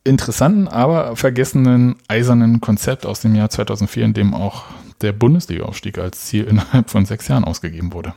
[0.04, 4.66] interessanten, aber vergessenen eisernen Konzept aus dem Jahr 2004, in dem auch
[5.02, 8.14] der Bundesliga-Aufstieg als Ziel innerhalb von sechs Jahren ausgegeben wurde.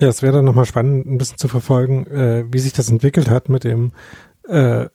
[0.00, 3.28] Ja, es wäre dann nochmal spannend, ein bisschen zu verfolgen, äh, wie sich das entwickelt
[3.28, 3.92] hat mit dem
[4.48, 4.86] äh,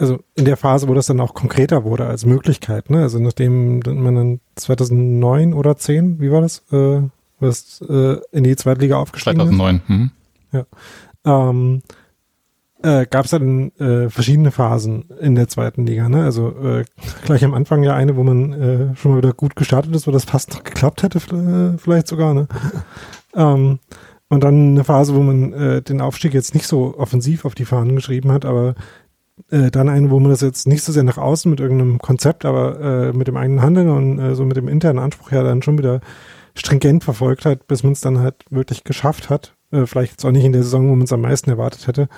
[0.00, 3.02] also in der Phase, wo das dann auch konkreter wurde als Möglichkeit, ne?
[3.02, 7.02] Also nachdem man dann 2009 oder 10, wie war das, äh,
[7.38, 9.76] was äh, in die Zweitliga aufgestiegen 2009.
[9.76, 9.82] ist?
[9.86, 10.10] 2009.
[10.52, 10.66] Hm.
[11.24, 11.50] Ja.
[11.50, 11.82] Ähm,
[12.82, 16.08] äh, gab es dann äh, verschiedene Phasen in der zweiten Liga.
[16.08, 16.24] Ne?
[16.24, 16.84] Also äh,
[17.24, 20.12] gleich am Anfang ja eine, wo man äh, schon mal wieder gut gestartet ist, wo
[20.12, 22.32] das fast noch geklappt hätte, äh, vielleicht sogar.
[22.32, 22.48] Ne?
[23.34, 23.80] ähm,
[24.30, 27.64] und dann eine Phase, wo man äh, den Aufstieg jetzt nicht so offensiv auf die
[27.64, 28.74] Fahnen geschrieben hat, aber
[29.50, 32.44] äh, dann eine, wo man das jetzt nicht so sehr nach außen mit irgendeinem Konzept,
[32.44, 35.62] aber äh, mit dem eigenen Handeln und äh, so mit dem internen Anspruch ja dann
[35.62, 36.00] schon wieder
[36.54, 39.54] stringent verfolgt hat, bis man es dann halt wirklich geschafft hat.
[39.72, 42.08] Äh, vielleicht jetzt auch nicht in der Saison, wo man es am meisten erwartet hätte.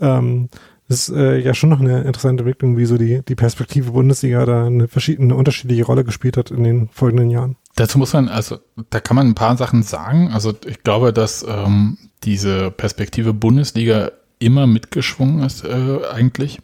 [0.00, 0.48] Ähm,
[0.88, 4.44] das ist äh, ja schon noch eine interessante Entwicklung, wie so die, die Perspektive Bundesliga
[4.46, 7.56] da eine verschiedene, unterschiedliche Rolle gespielt hat in den folgenden Jahren.
[7.74, 8.58] Dazu muss man, also
[8.90, 10.30] da kann man ein paar Sachen sagen.
[10.32, 16.60] Also ich glaube, dass ähm, diese Perspektive Bundesliga immer mitgeschwungen ist äh, eigentlich.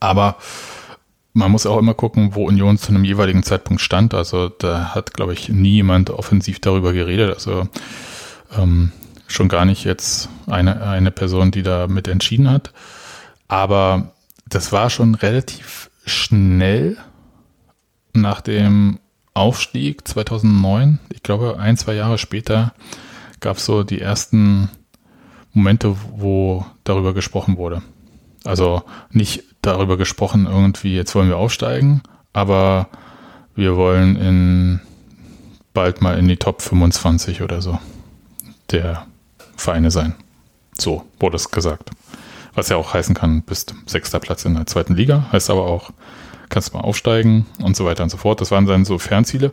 [0.00, 0.36] Aber
[1.32, 4.14] man muss auch immer gucken, wo Union zu einem jeweiligen Zeitpunkt stand.
[4.14, 7.34] Also da hat, glaube ich, nie jemand offensiv darüber geredet.
[7.34, 7.68] Also
[8.56, 8.92] ähm,
[9.32, 12.72] schon gar nicht jetzt eine, eine Person, die da mit entschieden hat.
[13.48, 14.12] Aber
[14.46, 16.96] das war schon relativ schnell
[18.12, 18.98] nach dem
[19.34, 20.98] Aufstieg 2009.
[21.10, 22.74] Ich glaube, ein, zwei Jahre später
[23.40, 24.70] gab es so die ersten
[25.52, 27.82] Momente, wo darüber gesprochen wurde.
[28.44, 32.02] Also nicht darüber gesprochen, irgendwie, jetzt wollen wir aufsteigen,
[32.32, 32.88] aber
[33.54, 34.80] wir wollen in
[35.74, 37.78] bald mal in die Top 25 oder so
[38.70, 39.06] der
[39.56, 40.14] Vereine sein.
[40.78, 41.90] So wurde es gesagt.
[42.54, 45.90] Was ja auch heißen kann, bist sechster Platz in der zweiten Liga, heißt aber auch,
[46.52, 48.40] kannst mal aufsteigen und so weiter und so fort.
[48.40, 49.52] Das waren dann so Fernziele.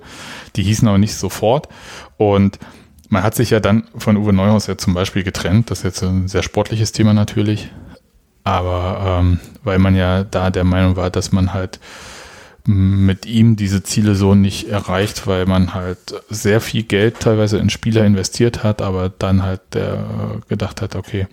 [0.58, 1.70] Die hießen aber nicht sofort.
[2.18, 2.60] Und
[3.08, 5.72] man hat sich ja dann von Uwe Neuhaus ja zum Beispiel getrennt.
[5.72, 7.72] Das ist jetzt ein sehr sportliches Thema natürlich.
[8.43, 11.80] Aber ähm, weil man ja da der Meinung war, dass man halt
[12.70, 15.97] mit ihm diese Ziele so nicht erreicht, weil man halt
[16.30, 20.05] sehr viel Geld teilweise in Spieler investiert hat, aber dann halt der
[20.49, 21.26] gedacht hat, okay,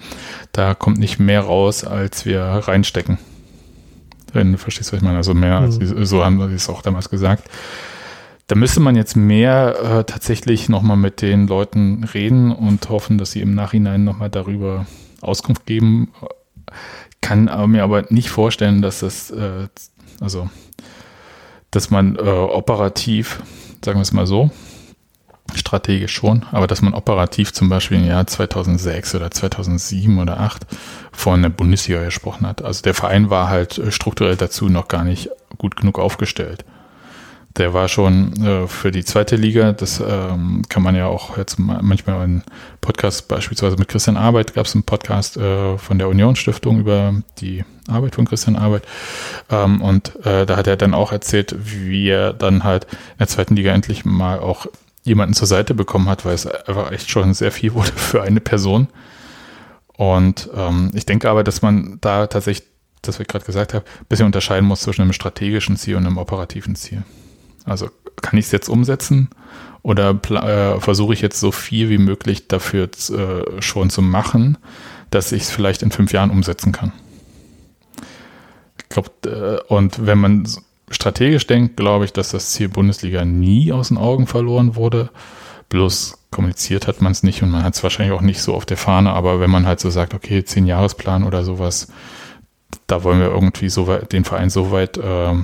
[0.53, 3.18] da kommt nicht mehr raus, als wir reinstecken.
[4.32, 5.66] Wenn du verstehst, was ich meine, also mehr, mhm.
[5.66, 7.51] als, so haben sie es auch damals gesagt.
[8.47, 13.32] Da müsste man jetzt mehr äh, tatsächlich nochmal mit den Leuten reden und hoffen, dass
[13.32, 14.87] sie im Nachhinein nochmal darüber
[15.20, 16.12] Auskunft geben.
[17.20, 19.68] Kann aber mir aber nicht vorstellen, dass das, äh,
[20.20, 20.49] also
[21.77, 23.43] dass man äh, operativ,
[23.85, 24.51] sagen wir es mal so,
[25.55, 30.66] strategisch schon, aber dass man operativ zum Beispiel im Jahr 2006 oder 2007 oder 2008
[31.12, 32.62] von der Bundesliga gesprochen hat.
[32.62, 36.64] Also der Verein war halt äh, strukturell dazu noch gar nicht gut genug aufgestellt
[37.57, 39.72] der war schon äh, für die zweite Liga.
[39.72, 42.43] Das ähm, kann man ja auch jetzt manchmal in
[42.81, 47.14] Podcasts, beispielsweise mit Christian Arbeit, gab es einen Podcast äh, von der Union Stiftung über
[47.41, 48.82] die Arbeit von Christian Arbeit.
[49.51, 53.28] Ähm, und äh, da hat er dann auch erzählt, wie er dann halt in der
[53.28, 54.66] zweiten Liga endlich mal auch
[55.05, 58.41] jemanden zur Seite bekommen hat, weil es einfach echt schon sehr viel wurde für eine
[58.41, 58.89] Person.
[59.97, 62.68] Und ähm, ich denke aber, dass man da tatsächlich,
[63.03, 66.18] das ich gerade gesagt habe, ein bisschen unterscheiden muss zwischen einem strategischen Ziel und einem
[66.18, 67.03] operativen Ziel.
[67.64, 67.89] Also
[68.20, 69.28] kann ich es jetzt umsetzen
[69.82, 74.59] oder äh, versuche ich jetzt so viel wie möglich dafür äh, schon zu machen,
[75.11, 76.93] dass ich es vielleicht in fünf Jahren umsetzen kann.
[78.89, 80.47] Ich glaube, äh, und wenn man
[80.91, 85.11] strategisch denkt, glaube ich, dass das Ziel Bundesliga nie aus den Augen verloren wurde.
[85.68, 88.66] Bloß kommuniziert hat man es nicht und man hat es wahrscheinlich auch nicht so auf
[88.66, 91.89] der Fahne, aber wenn man halt so sagt, okay, zehn Jahresplan oder sowas,
[92.87, 95.34] da wollen wir irgendwie so weit, den Verein so weit äh,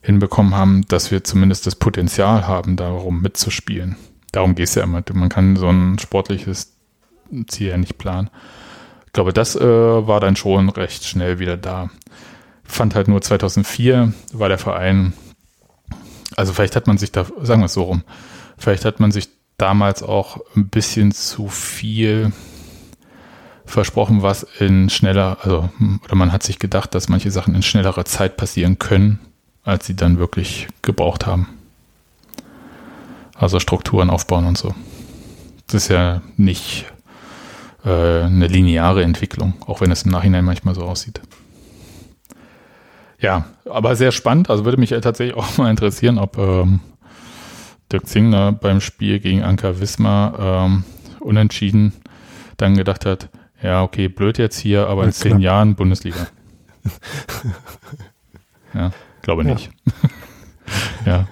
[0.00, 3.96] hinbekommen haben, dass wir zumindest das Potenzial haben, darum mitzuspielen.
[4.32, 5.02] Darum geht es ja immer.
[5.12, 6.72] Man kann so ein sportliches
[7.48, 8.30] Ziel ja nicht planen.
[9.06, 11.90] Ich glaube, das äh, war dann schon recht schnell wieder da.
[12.68, 15.12] Fand halt nur 2004 war der Verein,
[16.36, 18.02] also vielleicht hat man sich da, sagen wir es so rum,
[18.58, 22.32] vielleicht hat man sich damals auch ein bisschen zu viel
[23.64, 25.68] versprochen, was in schneller, also,
[26.04, 29.18] oder man hat sich gedacht, dass manche Sachen in schnellerer Zeit passieren können,
[29.64, 31.48] als sie dann wirklich gebraucht haben.
[33.34, 34.74] Also Strukturen aufbauen und so.
[35.66, 36.86] Das ist ja nicht
[37.84, 41.20] äh, eine lineare Entwicklung, auch wenn es im Nachhinein manchmal so aussieht.
[43.26, 44.50] Ja, aber sehr spannend.
[44.50, 46.78] Also würde mich tatsächlich auch mal interessieren, ob ähm,
[47.90, 50.84] Dirk Zingler beim Spiel gegen Anker Wismar ähm,
[51.18, 51.92] unentschieden
[52.56, 53.28] dann gedacht hat,
[53.60, 56.28] ja, okay, blöd jetzt hier, aber in zehn Jahren Bundesliga.
[58.74, 58.92] ja.
[59.22, 59.70] Glaube nicht.
[61.04, 61.12] Ja.
[61.12, 61.28] ja.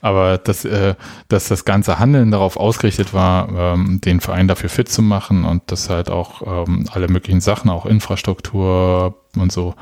[0.00, 0.94] Aber dass, äh,
[1.28, 5.62] dass das ganze Handeln darauf ausgerichtet war, ähm, den Verein dafür fit zu machen und
[5.70, 9.74] dass halt auch ähm, alle möglichen Sachen, auch Infrastruktur und so,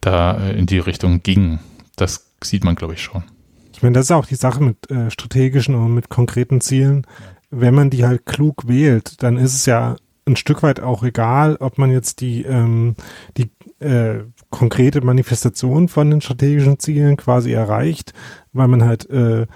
[0.00, 1.58] da äh, in die Richtung ging,
[1.96, 3.24] das sieht man, glaube ich, schon.
[3.72, 7.06] Ich meine, das ist auch die Sache mit äh, strategischen und mit konkreten Zielen.
[7.50, 11.56] Wenn man die halt klug wählt, dann ist es ja ein Stück weit auch egal,
[11.56, 12.94] ob man jetzt die, ähm,
[13.36, 13.50] die
[13.84, 14.20] äh,
[14.52, 18.12] konkrete Manifestation von den strategischen Zielen quasi erreicht,
[18.52, 19.46] weil man halt äh,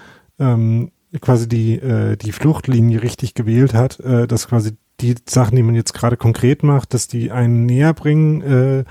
[0.40, 0.90] ähm,
[1.20, 5.74] quasi die, äh, die Fluchtlinie richtig gewählt hat, äh, dass quasi die Sachen, die man
[5.74, 8.84] jetzt gerade konkret macht, dass die einen näher bringen, äh,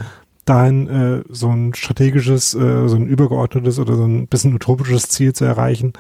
[0.46, 5.34] dahin äh, so ein strategisches, äh, so ein übergeordnetes oder so ein bisschen utopisches Ziel
[5.34, 5.94] zu erreichen.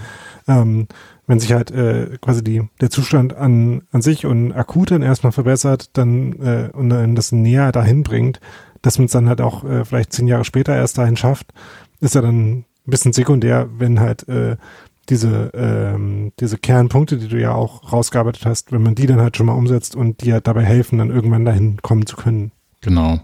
[0.47, 0.87] Ähm,
[1.27, 5.31] wenn sich halt äh, quasi die, der Zustand an, an sich und akut dann erstmal
[5.31, 8.39] verbessert, dann äh, und dann das näher dahin bringt,
[8.85, 11.53] dass man es dann halt auch äh, vielleicht zehn Jahre später erst dahin schafft,
[12.01, 14.57] ist ja dann ein bisschen sekundär, wenn halt äh,
[15.09, 19.37] diese, ähm, diese Kernpunkte, die du ja auch rausgearbeitet hast, wenn man die dann halt
[19.37, 22.51] schon mal umsetzt und die halt dabei helfen, dann irgendwann dahin kommen zu können.
[22.81, 23.19] Genau.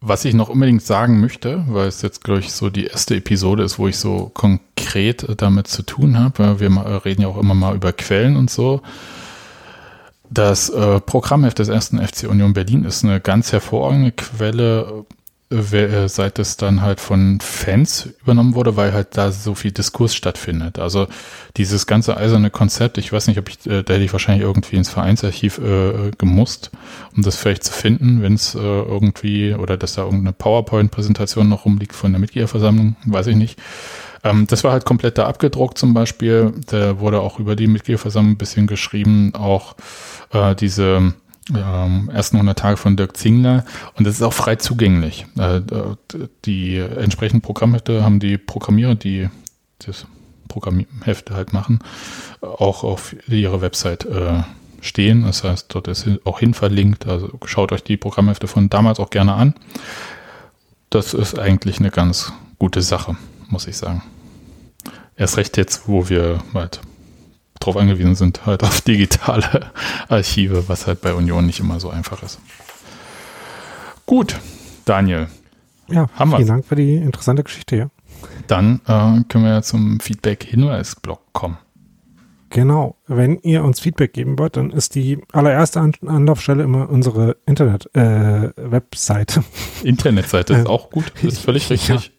[0.00, 3.64] Was ich noch unbedingt sagen möchte, weil es jetzt, glaube ich, so die erste Episode
[3.64, 6.60] ist, wo ich so konkret damit zu tun habe.
[6.60, 8.80] Wir reden ja auch immer mal über Quellen und so.
[10.30, 15.06] Das äh, Programmheft des ersten FC Union Berlin ist eine ganz hervorragende Quelle
[15.50, 20.14] äh, seit es dann halt von Fans übernommen wurde, weil halt da so viel Diskurs
[20.14, 20.78] stattfindet.
[20.78, 21.06] Also
[21.56, 24.76] dieses ganze eiserne Konzept, ich weiß nicht, ob ich, äh, da hätte ich wahrscheinlich irgendwie
[24.76, 26.70] ins Vereinsarchiv äh, gemusst,
[27.16, 31.64] um das vielleicht zu finden, wenn es äh, irgendwie, oder dass da irgendeine PowerPoint-Präsentation noch
[31.64, 33.58] rumliegt von der Mitgliederversammlung, weiß ich nicht.
[34.28, 36.52] Ähm, das war halt komplett da abgedruckt zum Beispiel.
[36.66, 39.76] Da wurde auch über die Mitgliederversammlung ein bisschen geschrieben, auch
[40.32, 41.14] äh, diese
[41.54, 43.64] ähm, ersten 100 Tage von Dirk Zingler
[43.94, 45.26] und das ist auch frei zugänglich.
[45.38, 45.62] Äh,
[46.44, 49.28] die entsprechenden Programmhefte haben die Programmierer, die
[49.78, 50.06] das
[50.48, 51.80] Programmhefte halt machen,
[52.40, 54.42] auch auf ihrer Website äh,
[54.80, 55.24] stehen.
[55.24, 57.06] Das heißt, dort ist auch hin verlinkt.
[57.06, 59.54] Also schaut euch die Programmhefte von damals auch gerne an.
[60.90, 63.16] Das ist eigentlich eine ganz gute Sache,
[63.48, 64.02] muss ich sagen.
[65.18, 66.80] Erst recht jetzt, wo wir halt
[67.60, 69.72] drauf angewiesen sind, halt auf digitale
[70.08, 72.38] Archive, was halt bei Union nicht immer so einfach ist.
[74.06, 74.38] Gut,
[74.84, 75.26] Daniel.
[75.88, 76.48] Ja, haben vielen wir's.
[76.48, 77.90] Dank für die interessante Geschichte, ja.
[78.46, 81.58] Dann äh, können wir zum Feedback-Hinweis-Blog kommen.
[82.50, 82.96] Genau.
[83.06, 89.40] Wenn ihr uns Feedback geben wollt, dann ist die allererste Anlaufstelle immer unsere Internet-Webseite.
[89.40, 92.12] Äh, Internetseite ist auch gut, das ist völlig richtig.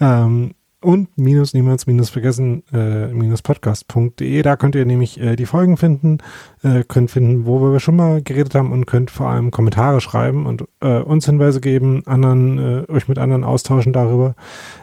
[0.00, 0.24] Ja.
[0.24, 4.42] Ähm, und minus niemals minus vergessen äh, minus podcast.de.
[4.42, 6.18] Da könnt ihr nämlich äh, die Folgen finden,
[6.62, 10.46] äh, könnt finden, wo wir schon mal geredet haben und könnt vor allem Kommentare schreiben
[10.46, 14.34] und äh, uns Hinweise geben, anderen äh, euch mit anderen austauschen darüber,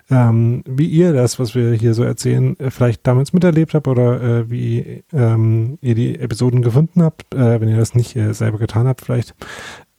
[0.09, 4.21] ähm, wie ihr das, was wir hier so erzählen, äh, vielleicht damals miterlebt habt oder
[4.21, 8.57] äh, wie ähm, ihr die Episoden gefunden habt, äh, wenn ihr das nicht äh, selber
[8.57, 9.35] getan habt, vielleicht.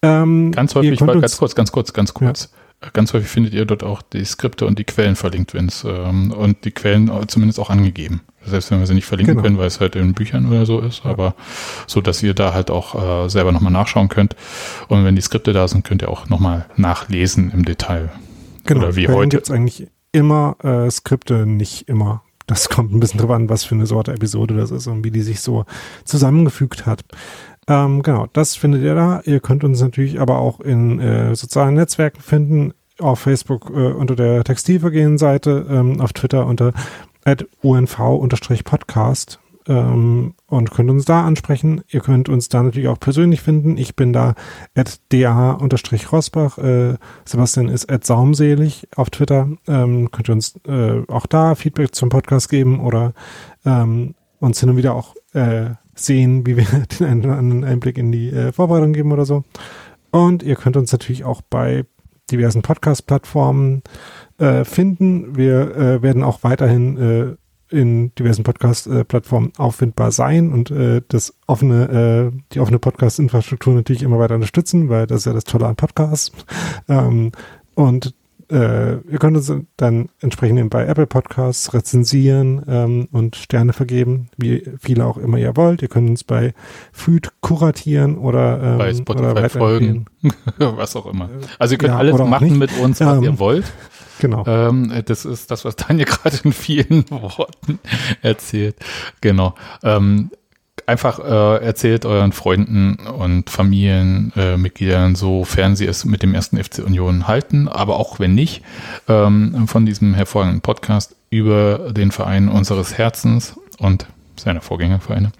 [0.02, 2.50] Ähm, ganz häufig, ganz kurz, ganz kurz, ganz kurz.
[2.52, 2.60] Ja
[2.94, 6.32] Ganz häufig findet ihr dort auch die Skripte und die Quellen verlinkt, wenn es ähm,
[6.32, 8.22] und die Quellen zumindest auch angegeben.
[8.46, 9.44] Selbst wenn wir sie nicht verlinken genau.
[9.44, 11.10] können, weil es halt in Büchern oder so ist, ja.
[11.10, 11.34] aber
[11.86, 14.34] so, dass ihr da halt auch äh, selber nochmal nachschauen könnt.
[14.88, 18.10] Und wenn die Skripte da sind, könnt ihr auch nochmal nachlesen im Detail.
[18.64, 18.80] Genau.
[18.80, 19.28] Oder wie Quellen heute.
[19.28, 22.22] Gibt's eigentlich immer äh, Skripte, nicht immer.
[22.46, 25.10] Das kommt ein bisschen drauf an, was für eine Sorte Episode das ist und wie
[25.10, 25.66] die sich so
[26.04, 27.04] zusammengefügt hat.
[27.70, 29.22] Ähm, genau, das findet ihr da.
[29.24, 32.74] Ihr könnt uns natürlich aber auch in äh, sozialen Netzwerken finden.
[32.98, 36.72] Auf Facebook äh, unter der Textilvergehen-Seite, ähm, auf Twitter unter
[37.62, 41.82] unv-podcast ähm, und könnt uns da ansprechen.
[41.88, 43.76] Ihr könnt uns da natürlich auch persönlich finden.
[43.78, 44.34] Ich bin da
[44.74, 46.58] at da-rosbach.
[46.58, 49.48] Äh, Sebastian ist at saumselig auf Twitter.
[49.68, 53.12] Ähm, könnt ihr uns äh, auch da Feedback zum Podcast geben oder
[53.64, 55.70] ähm, uns hin und wieder auch äh,
[56.04, 56.64] sehen, wie wir
[57.00, 59.44] den einen oder anderen Einblick in die äh, Vorbereitung geben oder so.
[60.10, 61.84] Und ihr könnt uns natürlich auch bei
[62.30, 63.82] diversen Podcast-Plattformen
[64.38, 65.36] äh, finden.
[65.36, 67.36] Wir äh, werden auch weiterhin äh,
[67.70, 74.18] in diversen Podcast-Plattformen auffindbar sein und äh, das offene, äh, die offene Podcast-Infrastruktur natürlich immer
[74.18, 76.32] weiter unterstützen, weil das ist ja das Tolle an Podcasts.
[76.88, 77.30] Ähm,
[77.74, 78.14] und
[78.50, 84.64] äh, ihr könnt uns dann entsprechend bei Apple Podcasts rezensieren ähm, und Sterne vergeben, wie
[84.78, 85.82] viele auch immer ihr wollt.
[85.82, 86.54] Ihr könnt uns bei
[86.92, 90.06] Food kuratieren oder ähm, bei Spotify oder folgen,
[90.58, 91.28] was auch immer.
[91.58, 93.64] Also ihr könnt ja, alles machen mit uns, was ähm, ihr wollt.
[94.20, 94.44] Genau.
[94.46, 97.78] Ähm, das ist das, was Tanja gerade in vielen Worten
[98.22, 98.76] erzählt.
[99.20, 99.54] Genau.
[99.82, 100.30] Ähm,
[100.90, 106.80] einfach äh, erzählt euren Freunden und Familienmitgliedern, äh, sofern sie es mit dem ersten FC
[106.84, 108.62] Union halten, aber auch wenn nicht,
[109.08, 115.30] ähm, von diesem hervorragenden Podcast über den Verein unseres Herzens und seine Vorgängervereine.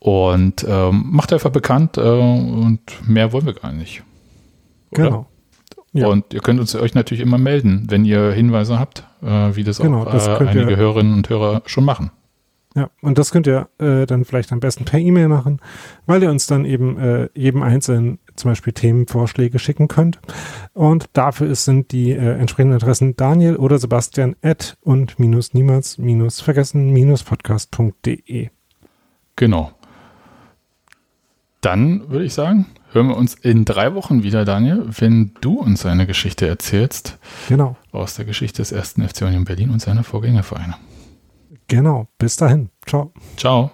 [0.00, 4.02] Und ähm, macht einfach bekannt äh, und mehr wollen wir gar nicht.
[4.92, 5.04] Oder?
[5.04, 5.26] Genau.
[5.94, 6.08] Ja.
[6.08, 9.78] Und ihr könnt uns euch natürlich immer melden, wenn ihr Hinweise habt, äh, wie das
[9.78, 12.10] genau, auch das äh, einige Hörerinnen und Hörer schon machen.
[12.74, 15.60] Ja, und das könnt ihr äh, dann vielleicht am besten per E-Mail machen,
[16.06, 20.20] weil ihr uns dann eben äh, jedem einzelnen zum Beispiel Themenvorschläge schicken könnt.
[20.74, 25.98] Und dafür ist, sind die äh, entsprechenden Adressen Daniel oder Sebastian at und minus niemals
[25.98, 28.50] minus vergessen minus podcast.de.
[29.36, 29.72] Genau.
[31.60, 35.84] Dann würde ich sagen, hören wir uns in drei Wochen wieder, Daniel, wenn du uns
[35.84, 37.18] eine Geschichte erzählst.
[37.48, 37.76] Genau.
[37.90, 40.76] Aus der Geschichte des ersten FC Union Berlin und seiner Vorgängervereine.
[41.68, 42.08] Genau.
[42.18, 42.70] Bis dahin.
[42.86, 43.12] Ciao.
[43.36, 43.70] Ciao.